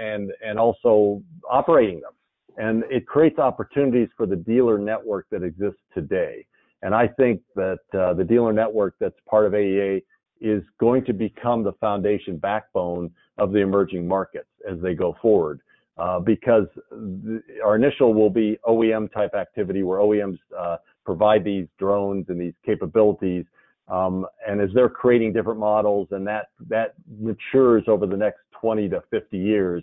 and 0.00 0.32
and 0.44 0.58
also 0.58 1.22
operating 1.50 2.00
them. 2.00 2.12
And 2.56 2.84
it 2.90 3.06
creates 3.06 3.38
opportunities 3.38 4.08
for 4.16 4.26
the 4.26 4.36
dealer 4.36 4.78
network 4.78 5.26
that 5.30 5.42
exists 5.42 5.80
today. 5.94 6.46
And 6.82 6.94
I 6.94 7.08
think 7.08 7.40
that 7.54 7.78
uh, 7.94 8.14
the 8.14 8.24
dealer 8.24 8.52
network 8.52 8.94
that's 8.98 9.18
part 9.28 9.46
of 9.46 9.52
AEA 9.52 10.02
is 10.40 10.62
going 10.80 11.04
to 11.04 11.12
become 11.12 11.62
the 11.62 11.72
foundation 11.74 12.36
backbone 12.36 13.10
of 13.38 13.52
the 13.52 13.60
emerging 13.60 14.06
markets 14.06 14.48
as 14.68 14.78
they 14.80 14.94
go 14.94 15.16
forward. 15.22 15.60
Uh, 15.98 16.18
because 16.18 16.66
the, 16.90 17.42
our 17.62 17.76
initial 17.76 18.14
will 18.14 18.30
be 18.30 18.58
OEM 18.66 19.12
type 19.12 19.34
activity 19.34 19.82
where 19.82 19.98
OEMs 19.98 20.38
uh, 20.58 20.78
provide 21.04 21.44
these 21.44 21.66
drones 21.78 22.26
and 22.28 22.40
these 22.40 22.54
capabilities. 22.64 23.44
Um, 23.88 24.26
and 24.46 24.60
as 24.60 24.70
they're 24.74 24.88
creating 24.88 25.32
different 25.32 25.58
models 25.58 26.08
and 26.12 26.26
that, 26.26 26.46
that 26.68 26.94
matures 27.20 27.84
over 27.88 28.06
the 28.06 28.16
next 28.16 28.40
20 28.60 28.88
to 28.90 29.02
50 29.10 29.36
years, 29.36 29.82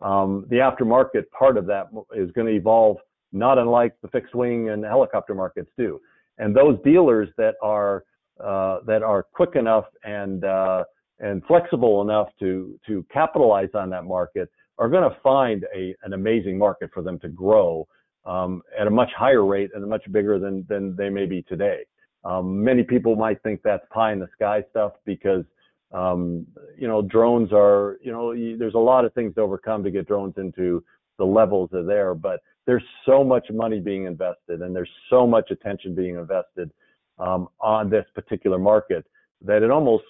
um, 0.00 0.46
the 0.48 0.56
aftermarket 0.56 1.24
part 1.36 1.56
of 1.56 1.66
that 1.66 1.88
is 2.14 2.30
going 2.32 2.46
to 2.46 2.54
evolve 2.54 2.98
not 3.32 3.58
unlike 3.58 3.94
the 4.02 4.08
fixed 4.08 4.34
wing 4.34 4.70
and 4.70 4.84
helicopter 4.84 5.34
markets 5.34 5.70
do. 5.76 6.00
And 6.38 6.54
those 6.54 6.78
dealers 6.84 7.28
that 7.36 7.54
are 7.62 8.04
uh, 8.42 8.78
that 8.86 9.02
are 9.02 9.24
quick 9.24 9.56
enough 9.56 9.86
and 10.04 10.44
uh, 10.44 10.84
and 11.18 11.42
flexible 11.46 12.02
enough 12.02 12.28
to 12.38 12.78
to 12.86 13.04
capitalize 13.12 13.70
on 13.74 13.90
that 13.90 14.04
market 14.04 14.48
are 14.78 14.88
going 14.88 15.08
to 15.08 15.16
find 15.22 15.64
a 15.74 15.94
an 16.04 16.12
amazing 16.12 16.56
market 16.56 16.90
for 16.94 17.02
them 17.02 17.18
to 17.18 17.28
grow 17.28 17.86
um, 18.28 18.62
at 18.78 18.86
a 18.86 18.90
much 18.90 19.10
higher 19.16 19.44
rate 19.44 19.70
and 19.74 19.84
much 19.88 20.04
bigger 20.12 20.38
than 20.38 20.64
than 20.68 20.94
they 20.94 21.08
may 21.08 21.26
be 21.26 21.42
today. 21.42 21.80
Um, 22.24 22.62
many 22.62 22.82
people 22.82 23.16
might 23.16 23.42
think 23.42 23.60
that's 23.62 23.84
pie 23.90 24.12
in 24.12 24.18
the 24.18 24.28
sky 24.36 24.62
stuff 24.70 24.92
because 25.04 25.44
um, 25.92 26.46
you 26.76 26.86
know, 26.86 27.02
drones 27.02 27.50
are, 27.52 27.98
you 28.02 28.12
know, 28.12 28.34
there's 28.56 28.74
a 28.74 28.78
lot 28.78 29.04
of 29.04 29.14
things 29.14 29.34
to 29.34 29.40
overcome 29.40 29.82
to 29.84 29.90
get 29.90 30.06
drones 30.06 30.34
into 30.36 30.84
the 31.18 31.24
levels 31.24 31.70
are 31.72 31.82
there, 31.82 32.14
but 32.14 32.40
there's 32.66 32.82
so 33.06 33.24
much 33.24 33.46
money 33.50 33.80
being 33.80 34.04
invested 34.04 34.60
and 34.60 34.76
there's 34.76 34.90
so 35.08 35.26
much 35.26 35.50
attention 35.50 35.94
being 35.94 36.16
invested 36.16 36.70
um, 37.18 37.48
on 37.60 37.88
this 37.88 38.04
particular 38.14 38.58
market 38.58 39.04
that 39.40 39.62
it 39.62 39.70
almost 39.70 40.04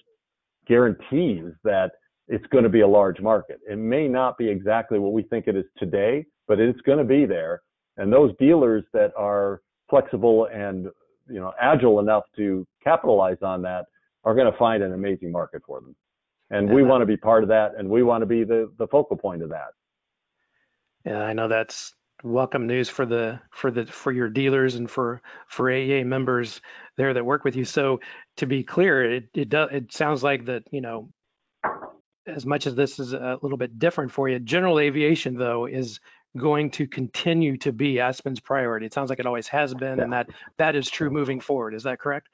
guarantees 0.67 1.45
that 1.63 1.91
it's 2.27 2.45
going 2.47 2.63
to 2.63 2.69
be 2.69 2.81
a 2.81 2.87
large 2.87 3.21
market. 3.21 3.59
It 3.67 3.77
may 3.77 4.07
not 4.07 4.37
be 4.37 4.47
exactly 4.49 4.99
what 4.99 5.13
we 5.13 5.23
think 5.23 5.47
it 5.47 5.55
is 5.55 5.65
today, 5.77 6.25
but 6.47 6.59
it's 6.59 6.81
going 6.81 6.99
to 6.99 7.03
be 7.03 7.25
there. 7.25 7.61
And 7.97 8.11
those 8.11 8.31
dealers 8.39 8.83
that 8.93 9.11
are 9.17 9.61
flexible 9.89 10.47
and 10.53 10.87
you 11.27 11.39
know 11.39 11.53
agile 11.59 11.99
enough 11.99 12.23
to 12.37 12.65
capitalize 12.83 13.37
on 13.41 13.61
that 13.63 13.85
are 14.23 14.35
going 14.35 14.51
to 14.51 14.57
find 14.57 14.83
an 14.83 14.93
amazing 14.93 15.31
market 15.31 15.61
for 15.65 15.81
them. 15.81 15.95
And 16.49 16.67
yeah. 16.67 16.73
we 16.73 16.83
want 16.83 17.01
to 17.01 17.05
be 17.05 17.17
part 17.17 17.43
of 17.43 17.49
that, 17.49 17.73
and 17.77 17.89
we 17.89 18.03
want 18.03 18.21
to 18.21 18.25
be 18.25 18.43
the, 18.43 18.71
the 18.77 18.87
focal 18.87 19.17
point 19.17 19.43
of 19.43 19.49
that. 19.49 19.69
Yeah, 21.05 21.21
I 21.21 21.33
know 21.33 21.47
that's 21.47 21.93
welcome 22.23 22.67
news 22.67 22.89
for 22.89 23.05
the 23.05 23.39
for 23.51 23.71
the 23.71 23.85
for 23.85 24.11
your 24.11 24.29
dealers 24.29 24.75
and 24.75 24.89
for 24.89 25.21
for 25.47 25.65
AEA 25.65 26.05
members 26.05 26.59
there 26.97 27.13
that 27.13 27.25
work 27.25 27.43
with 27.43 27.55
you. 27.55 27.65
So 27.65 28.01
to 28.37 28.45
be 28.45 28.63
clear, 28.63 29.03
it 29.15 29.29
it 29.33 29.49
does 29.49 29.69
it 29.71 29.93
sounds 29.93 30.23
like 30.23 30.45
that 30.45 30.63
you 30.71 30.81
know 30.81 31.09
as 32.27 32.45
much 32.45 32.67
as 32.67 32.75
this 32.75 32.99
is 32.99 33.13
a 33.13 33.37
little 33.41 33.57
bit 33.57 33.79
different 33.79 34.11
for 34.11 34.27
you, 34.27 34.39
general 34.39 34.79
aviation 34.79 35.35
though 35.35 35.65
is 35.65 35.99
going 36.37 36.69
to 36.71 36.87
continue 36.87 37.57
to 37.57 37.71
be 37.71 37.99
Aspen's 37.99 38.39
priority. 38.39 38.85
It 38.85 38.93
sounds 38.93 39.09
like 39.09 39.19
it 39.19 39.25
always 39.25 39.47
has 39.47 39.73
been, 39.73 39.97
yeah. 39.97 40.03
and 40.03 40.13
that 40.13 40.29
that 40.57 40.75
is 40.75 40.89
true 40.89 41.09
moving 41.09 41.39
forward. 41.39 41.73
Is 41.73 41.83
that 41.83 41.99
correct? 41.99 42.29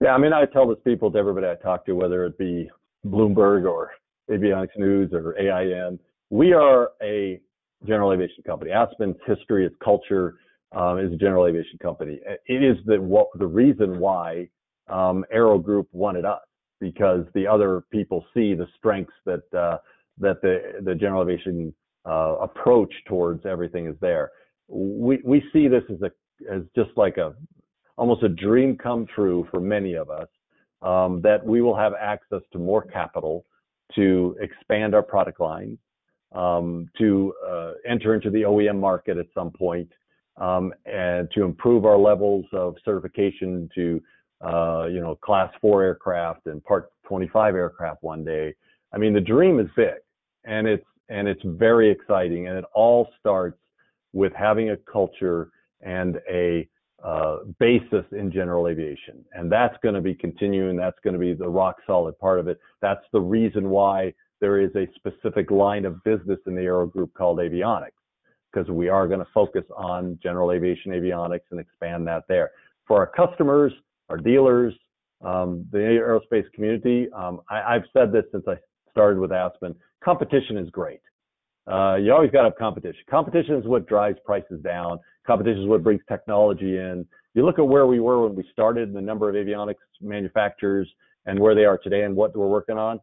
Yeah, 0.00 0.14
I 0.14 0.18
mean, 0.18 0.32
I 0.32 0.44
tell 0.44 0.68
this 0.68 0.78
people 0.84 1.10
to 1.10 1.18
everybody 1.18 1.46
I 1.46 1.56
talk 1.56 1.84
to, 1.86 1.92
whether 1.92 2.24
it 2.24 2.38
be 2.38 2.70
Bloomberg 3.06 3.68
or 3.68 3.92
Avionics 4.30 4.76
News 4.76 5.10
or 5.12 5.36
AIN, 5.38 5.98
we 6.30 6.52
are 6.52 6.90
a 7.02 7.40
general 7.86 8.12
aviation 8.12 8.42
company. 8.44 8.70
Aspen's 8.70 9.16
history, 9.26 9.66
its 9.66 9.74
culture 9.82 10.36
um, 10.72 10.98
is 10.98 11.12
a 11.12 11.16
general 11.16 11.46
aviation 11.46 11.78
company. 11.78 12.20
It 12.46 12.62
is 12.62 12.76
the 12.86 13.00
what, 13.00 13.28
the 13.38 13.46
reason 13.46 13.98
why 13.98 14.48
um, 14.88 15.24
AIRO 15.34 15.62
Group 15.62 15.88
wanted 15.92 16.24
us 16.24 16.40
because 16.80 17.24
the 17.34 17.46
other 17.46 17.82
people 17.90 18.24
see 18.34 18.54
the 18.54 18.66
strengths 18.76 19.14
that 19.24 19.42
uh, 19.54 19.78
that 20.18 20.40
the 20.42 20.80
the 20.84 20.94
general 20.94 21.22
aviation 21.22 21.74
uh, 22.08 22.36
approach 22.40 22.92
towards 23.06 23.44
everything 23.46 23.86
is 23.86 23.96
there. 24.00 24.30
We 24.68 25.20
we 25.24 25.42
see 25.52 25.68
this 25.68 25.84
as 25.90 26.02
a 26.02 26.10
as 26.52 26.62
just 26.74 26.90
like 26.96 27.16
a 27.16 27.34
almost 27.96 28.22
a 28.22 28.28
dream 28.28 28.76
come 28.76 29.06
true 29.14 29.46
for 29.50 29.60
many 29.60 29.94
of 29.94 30.08
us 30.08 30.28
um, 30.82 31.20
that 31.22 31.44
we 31.44 31.60
will 31.60 31.76
have 31.76 31.92
access 32.00 32.40
to 32.52 32.58
more 32.58 32.82
capital 32.82 33.44
to 33.94 34.36
expand 34.40 34.94
our 34.94 35.02
product 35.02 35.40
lines, 35.40 35.78
um, 36.34 36.88
to 36.98 37.32
uh, 37.46 37.72
enter 37.86 38.14
into 38.14 38.30
the 38.30 38.42
OEM 38.42 38.78
market 38.78 39.16
at 39.16 39.26
some 39.34 39.50
point, 39.50 39.90
um, 40.36 40.72
and 40.86 41.28
to 41.32 41.42
improve 41.42 41.84
our 41.84 41.98
levels 41.98 42.44
of 42.52 42.76
certification 42.84 43.68
to, 43.74 44.00
uh, 44.44 44.86
you 44.86 45.00
know, 45.00 45.16
class 45.16 45.52
four 45.60 45.82
aircraft 45.82 46.46
and 46.46 46.62
part 46.64 46.90
25 47.06 47.54
aircraft 47.54 48.02
one 48.02 48.24
day. 48.24 48.54
I 48.92 48.98
mean, 48.98 49.12
the 49.12 49.20
dream 49.20 49.58
is 49.58 49.68
big 49.74 49.94
and 50.44 50.68
it's, 50.68 50.84
and 51.08 51.28
it's 51.28 51.42
very 51.44 51.90
exciting. 51.90 52.48
And 52.48 52.58
it 52.58 52.64
all 52.74 53.08
starts 53.18 53.58
with 54.12 54.32
having 54.34 54.70
a 54.70 54.76
culture 54.76 55.50
and 55.80 56.18
a 56.30 56.68
uh, 57.04 57.38
basis 57.60 58.04
in 58.12 58.32
general 58.32 58.66
aviation. 58.66 59.24
And 59.32 59.50
that's 59.50 59.76
going 59.82 59.94
to 59.94 60.00
be 60.00 60.14
continuing. 60.14 60.76
That's 60.76 60.98
going 61.04 61.14
to 61.14 61.20
be 61.20 61.32
the 61.32 61.48
rock 61.48 61.76
solid 61.86 62.18
part 62.18 62.40
of 62.40 62.48
it. 62.48 62.58
That's 62.82 63.04
the 63.12 63.20
reason 63.20 63.70
why 63.70 64.12
there 64.40 64.60
is 64.60 64.70
a 64.74 64.86
specific 64.96 65.50
line 65.50 65.84
of 65.84 66.02
business 66.04 66.38
in 66.46 66.54
the 66.54 66.62
AIRO 66.62 66.90
Group 66.90 67.12
called 67.14 67.38
avionics, 67.38 67.90
because 68.52 68.68
we 68.68 68.88
are 68.88 69.06
going 69.06 69.20
to 69.20 69.26
focus 69.32 69.64
on 69.76 70.18
general 70.22 70.52
aviation 70.52 70.92
avionics 70.92 71.46
and 71.50 71.60
expand 71.60 72.06
that 72.06 72.24
there. 72.28 72.50
For 72.86 72.98
our 72.98 73.06
customers, 73.06 73.72
our 74.08 74.16
dealers, 74.16 74.74
um, 75.24 75.66
the 75.72 75.78
aerospace 75.78 76.50
community, 76.52 77.08
um, 77.12 77.40
I, 77.50 77.74
have 77.74 77.84
said 77.92 78.12
this 78.12 78.24
since 78.32 78.44
I 78.46 78.54
started 78.98 79.20
with 79.20 79.30
Aspen, 79.30 79.76
competition 80.04 80.58
is 80.58 80.68
great. 80.70 81.00
Uh, 81.70 81.94
you 81.94 82.12
always 82.12 82.32
got 82.32 82.42
to 82.42 82.48
have 82.48 82.58
competition. 82.58 83.00
Competition 83.08 83.54
is 83.54 83.64
what 83.64 83.86
drives 83.86 84.18
prices 84.24 84.60
down. 84.64 84.98
Competition 85.24 85.62
is 85.62 85.68
what 85.68 85.84
brings 85.84 86.00
technology 86.08 86.78
in. 86.78 87.06
You 87.34 87.46
look 87.46 87.60
at 87.60 87.68
where 87.68 87.86
we 87.86 88.00
were 88.00 88.26
when 88.26 88.34
we 88.34 88.44
started, 88.52 88.88
and 88.88 88.96
the 88.96 89.00
number 89.00 89.28
of 89.28 89.36
avionics 89.36 89.76
manufacturers, 90.00 90.88
and 91.26 91.38
where 91.38 91.54
they 91.54 91.64
are 91.64 91.78
today, 91.78 92.02
and 92.02 92.16
what 92.16 92.34
we're 92.36 92.48
working 92.48 92.76
on. 92.76 92.98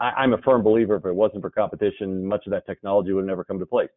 I, 0.00 0.24
am 0.24 0.32
a 0.32 0.38
firm 0.38 0.64
believer. 0.64 0.96
If 0.96 1.06
it 1.06 1.14
wasn't 1.14 1.42
for 1.42 1.50
competition, 1.50 2.26
much 2.26 2.44
of 2.46 2.50
that 2.50 2.66
technology 2.66 3.12
would 3.12 3.24
never 3.24 3.44
come 3.44 3.60
to 3.60 3.66
place. 3.66 3.88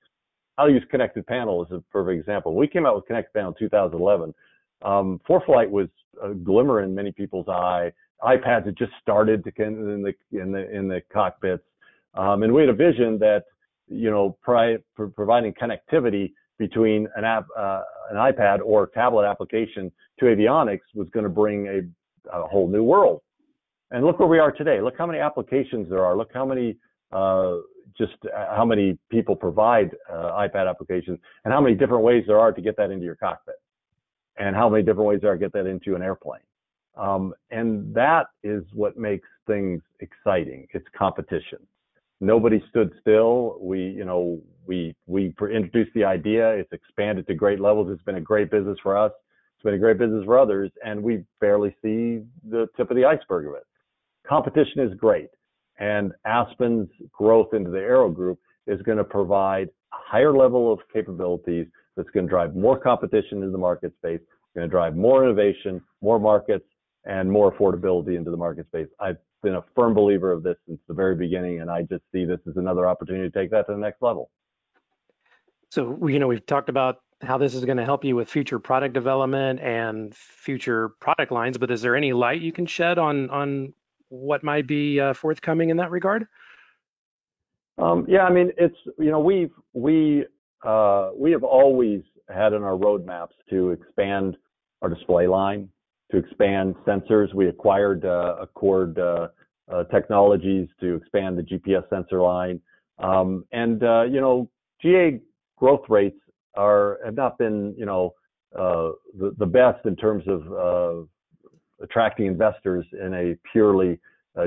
I'll 0.60 0.70
use 0.70 0.84
connected 0.92 1.26
panel 1.26 1.66
as 1.66 1.76
a 1.76 1.82
perfect 1.92 2.20
example. 2.20 2.54
We 2.54 2.68
came 2.68 2.86
out 2.86 2.96
with 2.96 3.08
connected 3.08 3.34
panel 3.34 3.50
in 3.50 3.56
2011. 3.58 4.36
Um, 4.84 5.20
ForeFlight 5.28 5.70
was 5.70 5.88
a 6.22 6.34
glimmer 6.34 6.84
in 6.84 6.94
many 6.94 7.12
people's 7.12 7.48
eye. 7.48 7.92
iPads 8.24 8.66
had 8.66 8.78
just 8.78 8.92
started 9.02 9.44
to 9.44 9.64
in 9.64 10.04
the 10.04 10.14
in 10.40 10.52
the 10.52 10.70
in 10.76 10.88
the 10.88 11.02
cockpits, 11.12 11.64
um, 12.14 12.44
and 12.44 12.54
we 12.54 12.62
had 12.62 12.70
a 12.70 12.74
vision 12.74 13.18
that 13.20 13.44
you 13.90 14.12
know, 14.12 14.38
pri- 14.42 14.78
providing 14.96 15.54
connectivity 15.54 16.34
between 16.58 17.08
an 17.16 17.24
app, 17.24 17.46
uh, 17.58 17.82
an 18.12 18.18
iPad 18.18 18.60
or 18.64 18.88
tablet 18.88 19.26
application 19.26 19.92
to 20.20 20.26
avionics 20.26 20.80
was 20.94 21.08
going 21.10 21.24
to 21.24 21.30
bring 21.30 21.68
a, 21.68 22.38
a, 22.38 22.48
whole 22.48 22.68
new 22.68 22.84
world. 22.84 23.22
And 23.92 24.06
look 24.06 24.20
where 24.20 24.28
we 24.28 24.40
are 24.40 24.52
today. 24.52 24.82
Look 24.82 24.96
how 24.98 25.08
many 25.08 25.20
applications 25.20 25.90
there 25.90 26.06
are. 26.06 26.16
Look 26.16 26.32
how 26.34 26.46
many 26.46 26.78
uh, 27.12 27.58
just 27.98 28.14
uh, 28.26 28.56
how 28.56 28.66
many 28.66 29.00
people 29.10 29.36
provide 29.36 29.96
uh, 30.12 30.32
iPad 30.34 30.70
applications 30.70 31.18
and 31.44 31.54
how 31.54 31.60
many 31.60 31.76
different 31.76 32.04
ways 32.04 32.24
there 32.28 32.40
are 32.40 32.52
to 32.52 32.62
get 32.62 32.78
that 32.78 32.92
into 32.92 33.04
your 33.04 33.16
cockpit 33.16 33.56
and 34.38 34.56
how 34.56 34.70
many 34.70 34.84
different 34.84 35.08
ways 35.08 35.20
there 35.22 35.32
are 35.32 35.36
to 35.36 35.40
get 35.40 35.54
that 35.54 35.66
into 35.66 35.96
an 35.96 36.04
airplane. 36.04 36.42
Um, 36.98 37.34
and 37.52 37.94
that 37.94 38.28
is 38.44 38.64
what 38.74 38.98
makes 38.98 39.28
things 39.48 39.82
exciting. 40.00 40.68
It's 40.74 40.86
competition. 40.98 41.60
Nobody 42.22 42.62
stood 42.70 42.92
still. 43.00 43.58
We, 43.62 43.80
you 43.80 44.04
know, 44.04 44.42
we 44.68 44.96
we 45.08 45.34
introduced 45.42 45.92
the 45.96 46.04
idea. 46.04 46.50
It's 46.50 46.72
expanded 46.74 47.28
to 47.28 47.34
great 47.34 47.60
levels. 47.60 47.90
It's 47.92 48.04
been 48.04 48.16
a 48.16 48.22
great 48.22 48.52
business 48.52 48.78
for 48.84 48.98
us. 48.98 49.12
It's 49.56 49.64
been 49.64 49.74
a 49.74 49.80
great 49.80 49.98
business 49.98 50.24
for 50.26 50.38
others, 50.38 50.72
and 50.86 51.02
we 51.02 51.24
barely 51.42 51.76
see 51.82 52.22
the 52.50 52.68
tip 52.78 52.90
of 52.90 52.96
the 52.96 53.06
iceberg 53.06 53.48
of 53.48 53.56
it. 53.56 53.64
Competition 54.28 54.82
is 54.82 54.94
great, 54.98 55.30
and 55.80 56.14
Aspen's 56.26 56.90
growth 57.12 57.54
into 57.54 57.70
the 57.70 57.80
AIRO 57.80 58.14
Group 58.14 58.40
is 58.68 58.82
going 58.84 58.98
to 58.98 59.04
provide 59.04 59.68
a 59.92 59.98
higher 59.98 60.34
level 60.36 60.72
of 60.72 60.80
capabilities 60.94 61.68
that's 61.98 62.10
going 62.12 62.26
to 62.26 62.30
drive 62.30 62.56
more 62.56 62.80
competition 62.80 63.44
in 63.44 63.52
the 63.52 63.58
market 63.58 63.94
space, 63.98 64.22
going 64.56 64.68
to 64.68 64.72
drive 64.72 64.96
more 64.96 65.24
innovation, 65.24 65.82
more 66.02 66.20
markets, 66.20 66.66
and 67.10 67.30
more 67.30 67.52
affordability 67.52 68.16
into 68.16 68.30
the 68.30 68.38
market 68.38 68.68
space. 68.68 68.88
I've 69.00 69.18
been 69.42 69.56
a 69.56 69.64
firm 69.76 69.96
believer 69.96 70.32
of 70.32 70.44
this 70.44 70.56
since 70.68 70.80
the 70.88 70.94
very 70.94 71.16
beginning, 71.16 71.60
and 71.60 71.70
I 71.70 71.82
just 71.82 72.04
see 72.14 72.24
this 72.24 72.40
as 72.48 72.56
another 72.56 72.88
opportunity 72.88 73.30
to 73.30 73.38
take 73.38 73.50
that 73.50 73.66
to 73.66 73.74
the 73.74 73.80
next 73.80 74.02
level. 74.02 74.30
So, 75.72 76.08
you 76.08 76.20
know, 76.20 76.28
we've 76.28 76.46
talked 76.46 76.70
about 76.70 77.02
how 77.22 77.40
this 77.40 77.56
is 77.56 77.66
going 77.66 77.78
to 77.78 77.84
help 77.84 78.06
you 78.06 78.16
with 78.16 78.30
future 78.30 78.60
product 78.60 78.94
development 78.94 79.60
and 79.60 80.16
future 80.16 80.90
product 81.00 81.32
lines, 81.32 81.58
but 81.58 81.72
is 81.72 81.82
there 81.82 81.96
any 81.96 82.14
light 82.14 82.42
you 82.42 82.52
can 82.52 82.68
shed 82.68 83.00
on 83.00 83.30
on 83.32 83.74
what 84.10 84.44
might 84.44 84.68
be 84.68 85.00
uh, 85.00 85.14
forthcoming 85.14 85.70
in 85.70 85.78
that 85.78 85.92
regard? 85.92 86.28
Um, 87.80 88.06
yeah, 88.08 88.24
I 88.24 88.32
mean, 88.32 88.52
it's 88.58 88.78
you 89.00 89.10
know 89.12 89.20
we've 89.20 89.52
we 89.74 90.26
uh, 90.64 91.10
we 91.16 91.32
have 91.32 91.44
always 91.44 92.04
had 92.30 92.54
in 92.54 92.64
our 92.64 92.78
roadmaps 92.78 93.34
to 93.50 93.72
expand 93.72 94.38
our 94.82 94.90
display 94.90 95.28
line, 95.28 95.70
to 96.12 96.18
expand 96.18 96.76
sensors. 96.86 97.34
We 97.34 97.48
acquired 97.48 98.06
uh, 98.06 98.36
Accord 98.42 98.98
uh, 99.00 99.28
uh, 99.72 99.84
Technologies 99.86 100.68
to 100.80 100.96
expand 100.96 101.38
the 101.38 101.44
GPS 101.44 101.88
sensor 101.90 102.22
line. 102.22 102.60
Um, 102.98 103.46
and, 103.52 103.84
uh, 103.84 104.04
you 104.04 104.20
know, 104.20 104.50
GA 104.82 105.20
growth 105.58 105.84
rates 105.90 106.20
are 106.56 107.00
have 107.06 107.16
not 107.16 107.38
been, 107.38 107.76
you 107.78 107.86
know, 107.86 108.14
uh, 108.58 108.92
the, 109.38 109.46
best 109.46 109.86
in 109.86 109.96
terms 109.96 110.24
of 110.28 111.08
attracting 111.82 112.26
investors 112.26 112.86
in 112.94 113.14
a 113.14 113.36
purely 113.52 114.00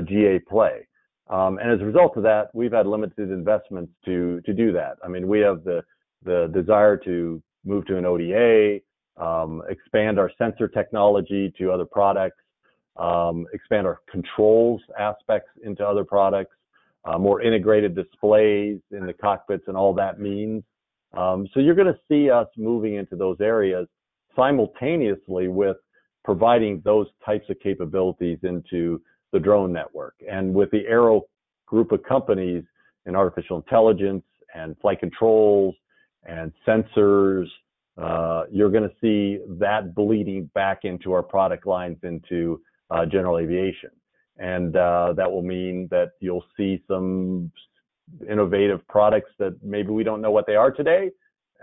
GA 0.05 0.39
play. 0.39 0.85
Um, 1.29 1.57
and 1.57 1.71
as 1.71 1.79
a 1.79 1.85
result 1.85 2.17
of 2.17 2.23
that, 2.23 2.49
we've 2.53 2.73
had 2.73 2.85
limited 2.85 3.31
investments 3.31 3.93
to 4.05 4.41
to 4.41 4.53
do 4.53 4.73
that. 4.73 4.97
I 5.03 5.07
mean, 5.07 5.27
we 5.27 5.39
have 5.39 5.63
the 5.63 5.83
the 6.23 6.51
desire 6.53 6.97
to 6.97 7.41
move 7.65 7.85
to 7.87 7.97
an 7.97 8.05
ODA, 8.05 8.79
um, 9.17 9.61
expand 9.69 10.19
our 10.19 10.31
sensor 10.37 10.67
technology 10.67 11.53
to 11.57 11.71
other 11.71 11.85
products, 11.85 12.41
um, 12.97 13.45
expand 13.53 13.87
our 13.87 13.99
controls 14.09 14.81
aspects 14.99 15.49
into 15.63 15.85
other 15.85 16.03
products, 16.03 16.55
uh, 17.05 17.17
more 17.17 17.41
integrated 17.41 17.95
displays 17.95 18.79
in 18.91 19.05
the 19.05 19.13
cockpits 19.13 19.63
and 19.67 19.77
all 19.77 19.93
that 19.93 20.19
means. 20.19 20.63
Um, 21.15 21.47
so 21.53 21.59
you're 21.59 21.75
going 21.75 21.93
to 21.93 21.99
see 22.09 22.29
us 22.29 22.47
moving 22.57 22.95
into 22.95 23.15
those 23.15 23.37
areas 23.39 23.87
simultaneously 24.35 25.47
with 25.47 25.77
providing 26.23 26.81
those 26.85 27.07
types 27.25 27.49
of 27.49 27.59
capabilities 27.59 28.39
into 28.43 29.01
the 29.31 29.39
drone 29.39 29.71
network. 29.73 30.15
And 30.29 30.53
with 30.53 30.71
the 30.71 30.85
AIRO 30.89 31.21
group 31.67 31.91
of 31.91 32.01
companies 32.03 32.63
in 33.05 33.15
artificial 33.15 33.57
intelligence 33.57 34.23
and 34.55 34.77
flight 34.79 34.99
controls 34.99 35.75
and 36.23 36.51
sensors 36.67 37.47
you're 37.97 38.71
going 38.71 38.89
to 38.89 38.95
see 39.01 39.39
that 39.59 39.93
bleeding 39.95 40.49
back 40.53 40.79
into 40.83 41.11
our 41.11 41.23
product 41.23 41.65
lines 41.65 41.97
into 42.03 42.61
uh, 42.89 43.05
general 43.05 43.37
aviation. 43.37 43.89
And 44.37 44.75
uh, 44.75 45.13
that 45.15 45.31
will 45.31 45.41
mean 45.41 45.87
that 45.91 46.11
you'll 46.19 46.45
see 46.57 46.83
some 46.87 47.51
innovative 48.29 48.85
products 48.87 49.31
that 49.39 49.55
maybe 49.63 49.89
we 49.89 50.03
don't 50.03 50.21
know 50.21 50.31
what 50.31 50.47
they 50.47 50.55
are 50.55 50.71
today. 50.71 51.11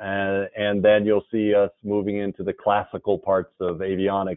Uh, 0.00 0.44
and 0.56 0.82
then 0.82 1.04
you'll 1.04 1.26
see 1.30 1.54
us 1.54 1.70
moving 1.84 2.18
into 2.18 2.42
the 2.42 2.52
classical 2.52 3.18
parts 3.18 3.52
of 3.60 3.78
avionics 3.78 4.36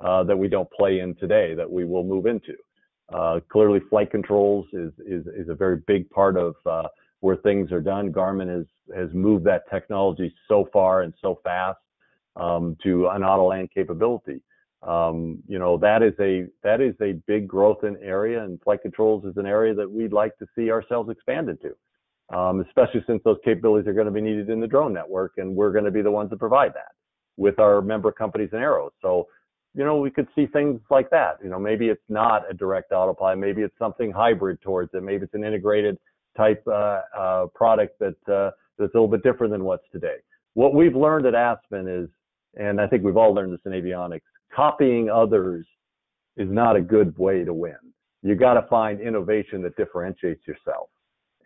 uh, 0.00 0.22
that 0.22 0.36
we 0.36 0.48
don't 0.48 0.70
play 0.70 1.00
in 1.00 1.14
today 1.16 1.54
that 1.54 1.70
we 1.70 1.84
will 1.84 2.04
move 2.04 2.26
into. 2.26 2.54
Uh, 3.12 3.40
clearly, 3.50 3.80
flight 3.90 4.10
controls 4.10 4.66
is, 4.72 4.92
is, 5.04 5.26
is 5.26 5.48
a 5.48 5.54
very 5.54 5.78
big 5.86 6.08
part 6.10 6.36
of 6.36 6.54
where 7.20 7.36
things 7.36 7.70
are 7.72 7.80
done. 7.80 8.12
Garmin 8.12 8.48
has 8.48 8.66
has 8.94 9.08
moved 9.14 9.44
that 9.44 9.62
technology 9.70 10.34
so 10.48 10.68
far 10.72 11.02
and 11.02 11.14
so 11.20 11.38
fast 11.44 11.78
um, 12.36 12.76
to 12.82 13.08
an 13.08 13.22
auto 13.22 13.48
land 13.48 13.70
capability. 13.74 14.42
Um, 14.82 15.42
you 15.46 15.58
know 15.58 15.76
that 15.78 16.02
is 16.02 16.14
a 16.20 16.46
that 16.62 16.80
is 16.80 16.94
a 17.02 17.12
big 17.26 17.46
growth 17.46 17.84
in 17.84 17.96
area, 18.02 18.42
and 18.42 18.60
flight 18.62 18.82
controls 18.82 19.24
is 19.24 19.36
an 19.36 19.46
area 19.46 19.74
that 19.74 19.90
we'd 19.90 20.12
like 20.12 20.36
to 20.38 20.46
see 20.56 20.70
ourselves 20.70 21.10
expand 21.10 21.50
into, 21.50 21.76
um, 22.36 22.60
especially 22.60 23.04
since 23.06 23.22
those 23.24 23.36
capabilities 23.44 23.86
are 23.86 23.92
going 23.92 24.06
to 24.06 24.12
be 24.12 24.22
needed 24.22 24.48
in 24.48 24.58
the 24.58 24.66
drone 24.66 24.94
network, 24.94 25.32
and 25.36 25.54
we're 25.54 25.72
going 25.72 25.84
to 25.84 25.90
be 25.90 26.02
the 26.02 26.10
ones 26.10 26.30
that 26.30 26.38
provide 26.38 26.72
that 26.74 26.92
with 27.36 27.58
our 27.58 27.82
member 27.82 28.10
companies 28.10 28.48
and 28.52 28.62
arrows. 28.62 28.92
So 29.02 29.28
you 29.74 29.84
know, 29.84 29.98
we 29.98 30.10
could 30.10 30.26
see 30.34 30.46
things 30.46 30.80
like 30.90 31.10
that. 31.10 31.38
You 31.42 31.48
know, 31.48 31.58
maybe 31.58 31.88
it's 31.88 32.02
not 32.08 32.50
a 32.50 32.54
direct 32.54 32.92
autopilot, 32.92 33.38
maybe 33.38 33.62
it's 33.62 33.78
something 33.78 34.10
hybrid 34.10 34.60
towards 34.62 34.90
it, 34.94 35.02
maybe 35.02 35.24
it's 35.24 35.34
an 35.34 35.44
integrated 35.44 35.98
type 36.36 36.62
uh, 36.66 37.00
uh, 37.16 37.46
product 37.54 37.98
that 37.98 38.32
uh, 38.32 38.50
that's 38.78 38.94
a 38.94 38.96
little 38.96 39.08
bit 39.08 39.22
different 39.22 39.52
than 39.52 39.64
what's 39.64 39.84
today. 39.92 40.16
What 40.54 40.74
we've 40.74 40.96
learned 40.96 41.26
at 41.26 41.34
Aspen 41.34 41.86
is, 41.88 42.08
and 42.58 42.80
I 42.80 42.86
think 42.86 43.04
we've 43.04 43.16
all 43.16 43.34
learned 43.34 43.52
this 43.52 43.60
in 43.64 43.72
avionics, 43.72 44.22
copying 44.54 45.08
others 45.10 45.66
is 46.36 46.48
not 46.50 46.76
a 46.76 46.80
good 46.80 47.16
way 47.18 47.44
to 47.44 47.52
win. 47.52 47.76
You 48.22 48.34
got 48.34 48.54
to 48.54 48.66
find 48.68 49.00
innovation 49.00 49.62
that 49.62 49.76
differentiates 49.76 50.46
yourself. 50.46 50.88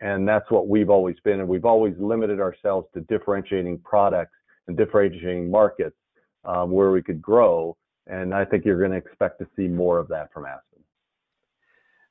And 0.01 0.27
that's 0.27 0.49
what 0.51 0.67
we've 0.67 0.89
always 0.89 1.15
been. 1.23 1.39
And 1.39 1.47
we've 1.47 1.65
always 1.65 1.93
limited 1.99 2.39
ourselves 2.39 2.87
to 2.93 3.01
differentiating 3.01 3.79
products 3.79 4.35
and 4.67 4.75
differentiating 4.75 5.49
markets 5.49 5.95
um, 6.43 6.71
where 6.71 6.91
we 6.91 7.01
could 7.01 7.21
grow. 7.21 7.77
And 8.07 8.33
I 8.33 8.45
think 8.45 8.65
you're 8.65 8.79
going 8.79 8.91
to 8.91 8.97
expect 8.97 9.39
to 9.39 9.47
see 9.55 9.67
more 9.67 9.99
of 9.99 10.07
that 10.09 10.31
from 10.33 10.45
Aspen. 10.45 10.74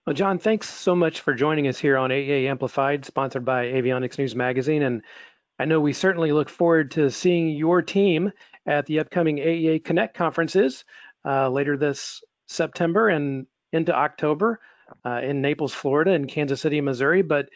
Well, 0.06 0.12
John, 0.12 0.38
thanks 0.38 0.68
so 0.68 0.94
much 0.94 1.20
for 1.20 1.32
joining 1.32 1.66
us 1.66 1.78
here 1.78 1.96
on 1.96 2.10
AEA 2.10 2.46
Amplified, 2.46 3.06
sponsored 3.06 3.46
by 3.46 3.68
Avionics 3.68 4.18
News 4.18 4.36
Magazine. 4.36 4.82
And 4.82 5.02
I 5.58 5.64
know 5.64 5.80
we 5.80 5.94
certainly 5.94 6.30
look 6.30 6.50
forward 6.50 6.90
to 6.90 7.10
seeing 7.10 7.48
your 7.48 7.80
team 7.80 8.30
at 8.66 8.84
the 8.84 8.98
upcoming 8.98 9.38
AEA 9.38 9.82
Connect 9.82 10.14
conferences 10.14 10.84
uh, 11.24 11.48
later 11.48 11.78
this 11.78 12.22
September 12.46 13.08
and 13.08 13.46
into 13.72 13.96
October 13.96 14.60
uh, 15.06 15.20
in 15.22 15.40
Naples, 15.40 15.72
Florida, 15.72 16.10
and 16.10 16.28
Kansas 16.28 16.60
City, 16.60 16.82
Missouri. 16.82 17.22
But 17.22 17.48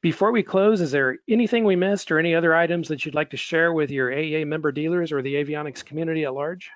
before 0.00 0.32
we 0.32 0.42
close, 0.42 0.80
is 0.80 0.92
there 0.92 1.18
anything 1.28 1.64
we 1.64 1.76
missed 1.76 2.10
or 2.10 2.18
any 2.18 2.34
other 2.34 2.54
items 2.54 2.88
that 2.88 3.04
you'd 3.04 3.14
like 3.14 3.32
to 3.32 3.36
share 3.36 3.74
with 3.74 3.90
your 3.90 4.10
AEA 4.10 4.46
member 4.46 4.72
dealers 4.72 5.12
or 5.12 5.20
the 5.20 5.34
avionics 5.34 5.84
community 5.84 6.24
at 6.24 6.32
large? 6.32 6.70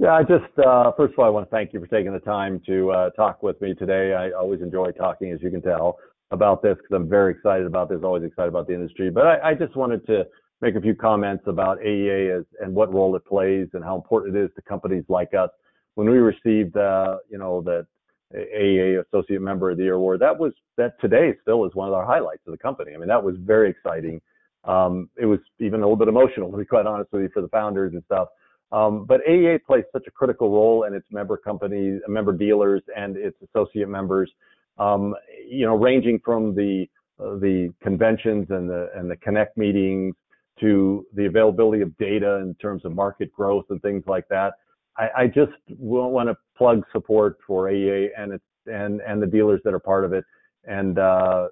Yeah, 0.00 0.14
I 0.14 0.22
just 0.22 0.58
uh, 0.58 0.90
first 0.96 1.12
of 1.12 1.18
all, 1.20 1.26
I 1.26 1.28
want 1.28 1.46
to 1.46 1.50
thank 1.50 1.72
you 1.72 1.80
for 1.80 1.86
taking 1.86 2.12
the 2.12 2.18
time 2.20 2.60
to 2.66 2.90
uh, 2.90 3.10
talk 3.10 3.42
with 3.42 3.60
me 3.60 3.74
today. 3.74 4.14
I 4.14 4.30
always 4.32 4.60
enjoy 4.60 4.90
talking, 4.90 5.30
as 5.30 5.40
you 5.40 5.50
can 5.50 5.62
tell, 5.62 5.98
about 6.32 6.62
this 6.62 6.76
because 6.76 6.94
I'm 6.94 7.08
very 7.08 7.32
excited 7.32 7.66
about 7.66 7.88
this. 7.88 8.00
Always 8.02 8.24
excited 8.24 8.48
about 8.48 8.66
the 8.66 8.74
industry. 8.74 9.10
But 9.10 9.26
I, 9.26 9.50
I 9.50 9.54
just 9.54 9.76
wanted 9.76 10.04
to 10.06 10.24
make 10.60 10.74
a 10.74 10.80
few 10.80 10.96
comments 10.96 11.44
about 11.46 11.78
AEA 11.78 12.38
as, 12.40 12.44
and 12.60 12.74
what 12.74 12.92
role 12.92 13.14
it 13.14 13.24
plays 13.24 13.68
and 13.74 13.84
how 13.84 13.94
important 13.94 14.36
it 14.36 14.44
is 14.44 14.50
to 14.56 14.62
companies 14.62 15.04
like 15.08 15.32
us. 15.34 15.50
When 15.94 16.10
we 16.10 16.18
received, 16.18 16.76
uh, 16.76 17.18
you 17.30 17.38
know, 17.38 17.62
that 17.62 17.86
AEA 18.34 19.04
Associate 19.06 19.40
Member 19.40 19.70
of 19.70 19.76
the 19.76 19.84
Year 19.84 19.94
award, 19.94 20.20
that 20.20 20.36
was 20.36 20.52
that 20.76 21.00
today 21.00 21.34
still 21.42 21.64
is 21.66 21.74
one 21.74 21.86
of 21.86 21.94
our 21.94 22.04
highlights 22.04 22.42
of 22.46 22.52
the 22.52 22.58
company. 22.58 22.94
I 22.94 22.98
mean, 22.98 23.08
that 23.08 23.22
was 23.22 23.36
very 23.38 23.70
exciting. 23.70 24.20
Um, 24.64 25.08
it 25.16 25.26
was 25.26 25.38
even 25.60 25.80
a 25.80 25.84
little 25.84 25.96
bit 25.96 26.08
emotional, 26.08 26.50
to 26.50 26.56
be 26.56 26.64
quite 26.64 26.86
honest 26.86 27.12
with 27.12 27.22
you, 27.22 27.28
for 27.32 27.42
the 27.42 27.48
founders 27.48 27.92
and 27.92 28.02
stuff. 28.06 28.28
Um, 28.72 29.04
but 29.04 29.20
AEA 29.28 29.64
plays 29.64 29.84
such 29.92 30.04
a 30.06 30.10
critical 30.10 30.50
role 30.50 30.84
in 30.84 30.94
its 30.94 31.06
member 31.10 31.36
companies, 31.36 32.00
member 32.08 32.32
dealers, 32.32 32.82
and 32.96 33.16
its 33.16 33.36
associate 33.42 33.88
members. 33.88 34.30
Um, 34.78 35.14
you 35.48 35.64
know, 35.66 35.76
ranging 35.76 36.20
from 36.24 36.54
the 36.54 36.86
uh, 37.20 37.36
the 37.36 37.72
conventions 37.80 38.46
and 38.50 38.68
the 38.68 38.90
and 38.96 39.08
the 39.08 39.16
connect 39.16 39.56
meetings 39.56 40.14
to 40.60 41.06
the 41.14 41.26
availability 41.26 41.82
of 41.82 41.96
data 41.98 42.36
in 42.36 42.54
terms 42.60 42.84
of 42.84 42.94
market 42.94 43.32
growth 43.32 43.64
and 43.70 43.80
things 43.82 44.02
like 44.06 44.26
that. 44.28 44.54
I, 44.96 45.08
I 45.16 45.26
just 45.26 45.52
want 45.78 46.28
to 46.28 46.36
plug 46.56 46.84
support 46.92 47.38
for 47.46 47.70
AEA 47.70 48.08
and 48.18 48.32
its 48.32 48.44
and 48.66 49.00
and 49.02 49.22
the 49.22 49.26
dealers 49.26 49.60
that 49.64 49.74
are 49.74 49.78
part 49.78 50.04
of 50.04 50.12
it, 50.12 50.24
and 50.64 50.98
uh, 50.98 51.48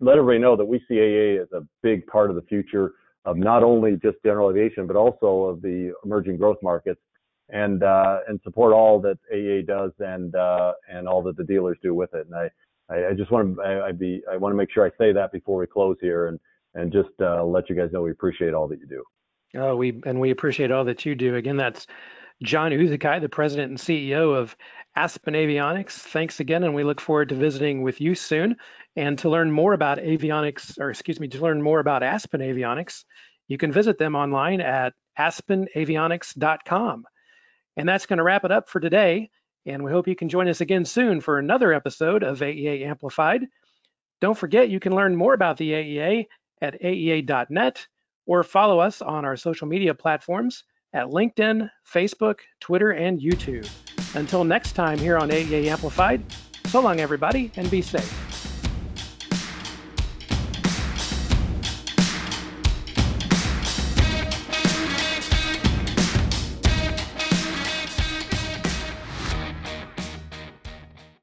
let 0.00 0.16
everybody 0.16 0.38
know 0.38 0.56
that 0.56 0.64
we 0.64 0.78
see 0.88 0.94
AEA 0.94 1.42
as 1.42 1.48
a 1.52 1.60
big 1.82 2.06
part 2.06 2.30
of 2.30 2.36
the 2.36 2.42
future 2.42 2.92
of 3.26 3.36
not 3.36 3.62
only 3.62 3.96
just 3.96 4.16
general 4.24 4.50
aviation, 4.50 4.86
but 4.86 4.96
also 4.96 5.44
of 5.44 5.60
the 5.60 5.92
emerging 6.04 6.38
growth 6.38 6.58
markets 6.62 7.00
and 7.50 7.82
uh, 7.82 8.20
and 8.28 8.40
support 8.42 8.72
all 8.72 9.00
that 9.00 9.18
AEA 9.34 9.66
does 9.66 9.90
and 9.98 10.34
uh, 10.34 10.72
and 10.90 11.06
all 11.06 11.22
that 11.24 11.36
the 11.36 11.44
dealers 11.44 11.76
do 11.82 11.92
with 11.92 12.14
it. 12.14 12.26
And 12.26 12.34
I 12.34 12.50
I, 12.88 13.08
I 13.08 13.12
just 13.14 13.30
want 13.30 13.56
to 13.56 13.62
I, 13.62 13.88
I, 13.88 13.92
be 13.92 14.22
I 14.30 14.36
want 14.36 14.52
to 14.52 14.56
make 14.56 14.70
sure 14.72 14.86
I 14.86 14.90
say 14.96 15.12
that 15.12 15.32
before 15.32 15.58
we 15.58 15.66
close 15.66 15.96
here 16.00 16.28
and 16.28 16.40
and 16.74 16.92
just 16.92 17.10
uh, 17.20 17.44
let 17.44 17.68
you 17.68 17.76
guys 17.76 17.90
know 17.92 18.02
we 18.02 18.12
appreciate 18.12 18.54
all 18.54 18.68
that 18.68 18.78
you 18.78 18.86
do. 18.86 19.04
Oh, 19.58 19.76
we 19.76 20.00
and 20.06 20.20
we 20.20 20.30
appreciate 20.30 20.70
all 20.70 20.84
that 20.84 21.04
you 21.04 21.14
do. 21.14 21.34
Again, 21.34 21.56
that's 21.56 21.86
John 22.42 22.70
Uczekaj, 22.72 23.20
the 23.20 23.28
president 23.28 23.70
and 23.70 23.78
CEO 23.78 24.36
of 24.36 24.56
Aspen 24.94 25.34
Avionics. 25.34 25.92
Thanks 25.92 26.40
again, 26.40 26.64
and 26.64 26.74
we 26.74 26.84
look 26.84 27.00
forward 27.00 27.30
to 27.30 27.34
visiting 27.34 27.82
with 27.82 28.00
you 28.00 28.14
soon. 28.14 28.56
And 28.94 29.18
to 29.20 29.30
learn 29.30 29.50
more 29.50 29.72
about 29.72 29.98
avionics, 29.98 30.78
or 30.78 30.90
excuse 30.90 31.20
me, 31.20 31.28
to 31.28 31.40
learn 31.40 31.62
more 31.62 31.80
about 31.80 32.02
Aspen 32.02 32.40
Avionics, 32.40 33.04
you 33.48 33.58
can 33.58 33.72
visit 33.72 33.98
them 33.98 34.14
online 34.14 34.60
at 34.60 34.94
aspenavionics.com. 35.18 37.04
And 37.76 37.88
that's 37.88 38.06
going 38.06 38.18
to 38.18 38.22
wrap 38.22 38.44
it 38.44 38.52
up 38.52 38.68
for 38.68 38.80
today. 38.80 39.30
And 39.66 39.84
we 39.84 39.90
hope 39.90 40.08
you 40.08 40.16
can 40.16 40.28
join 40.28 40.48
us 40.48 40.60
again 40.60 40.84
soon 40.84 41.20
for 41.20 41.38
another 41.38 41.72
episode 41.72 42.22
of 42.22 42.40
AEA 42.40 42.86
Amplified. 42.86 43.42
Don't 44.20 44.38
forget, 44.38 44.70
you 44.70 44.80
can 44.80 44.94
learn 44.94 45.16
more 45.16 45.34
about 45.34 45.58
the 45.58 45.72
AEA 45.72 46.26
at 46.62 46.80
aea.net 46.80 47.86
or 48.26 48.42
follow 48.42 48.78
us 48.78 49.02
on 49.02 49.24
our 49.24 49.36
social 49.36 49.68
media 49.68 49.94
platforms 49.94 50.64
at 50.92 51.06
LinkedIn, 51.06 51.70
Facebook, 51.90 52.40
Twitter, 52.60 52.90
and 52.90 53.20
YouTube. 53.20 53.68
Until 54.14 54.44
next 54.44 54.72
time 54.72 54.98
here 54.98 55.18
on 55.18 55.30
AEA 55.30 55.66
Amplified, 55.66 56.22
so 56.66 56.80
long, 56.80 57.00
everybody, 57.00 57.50
and 57.56 57.70
be 57.70 57.82
safe. 57.82 58.25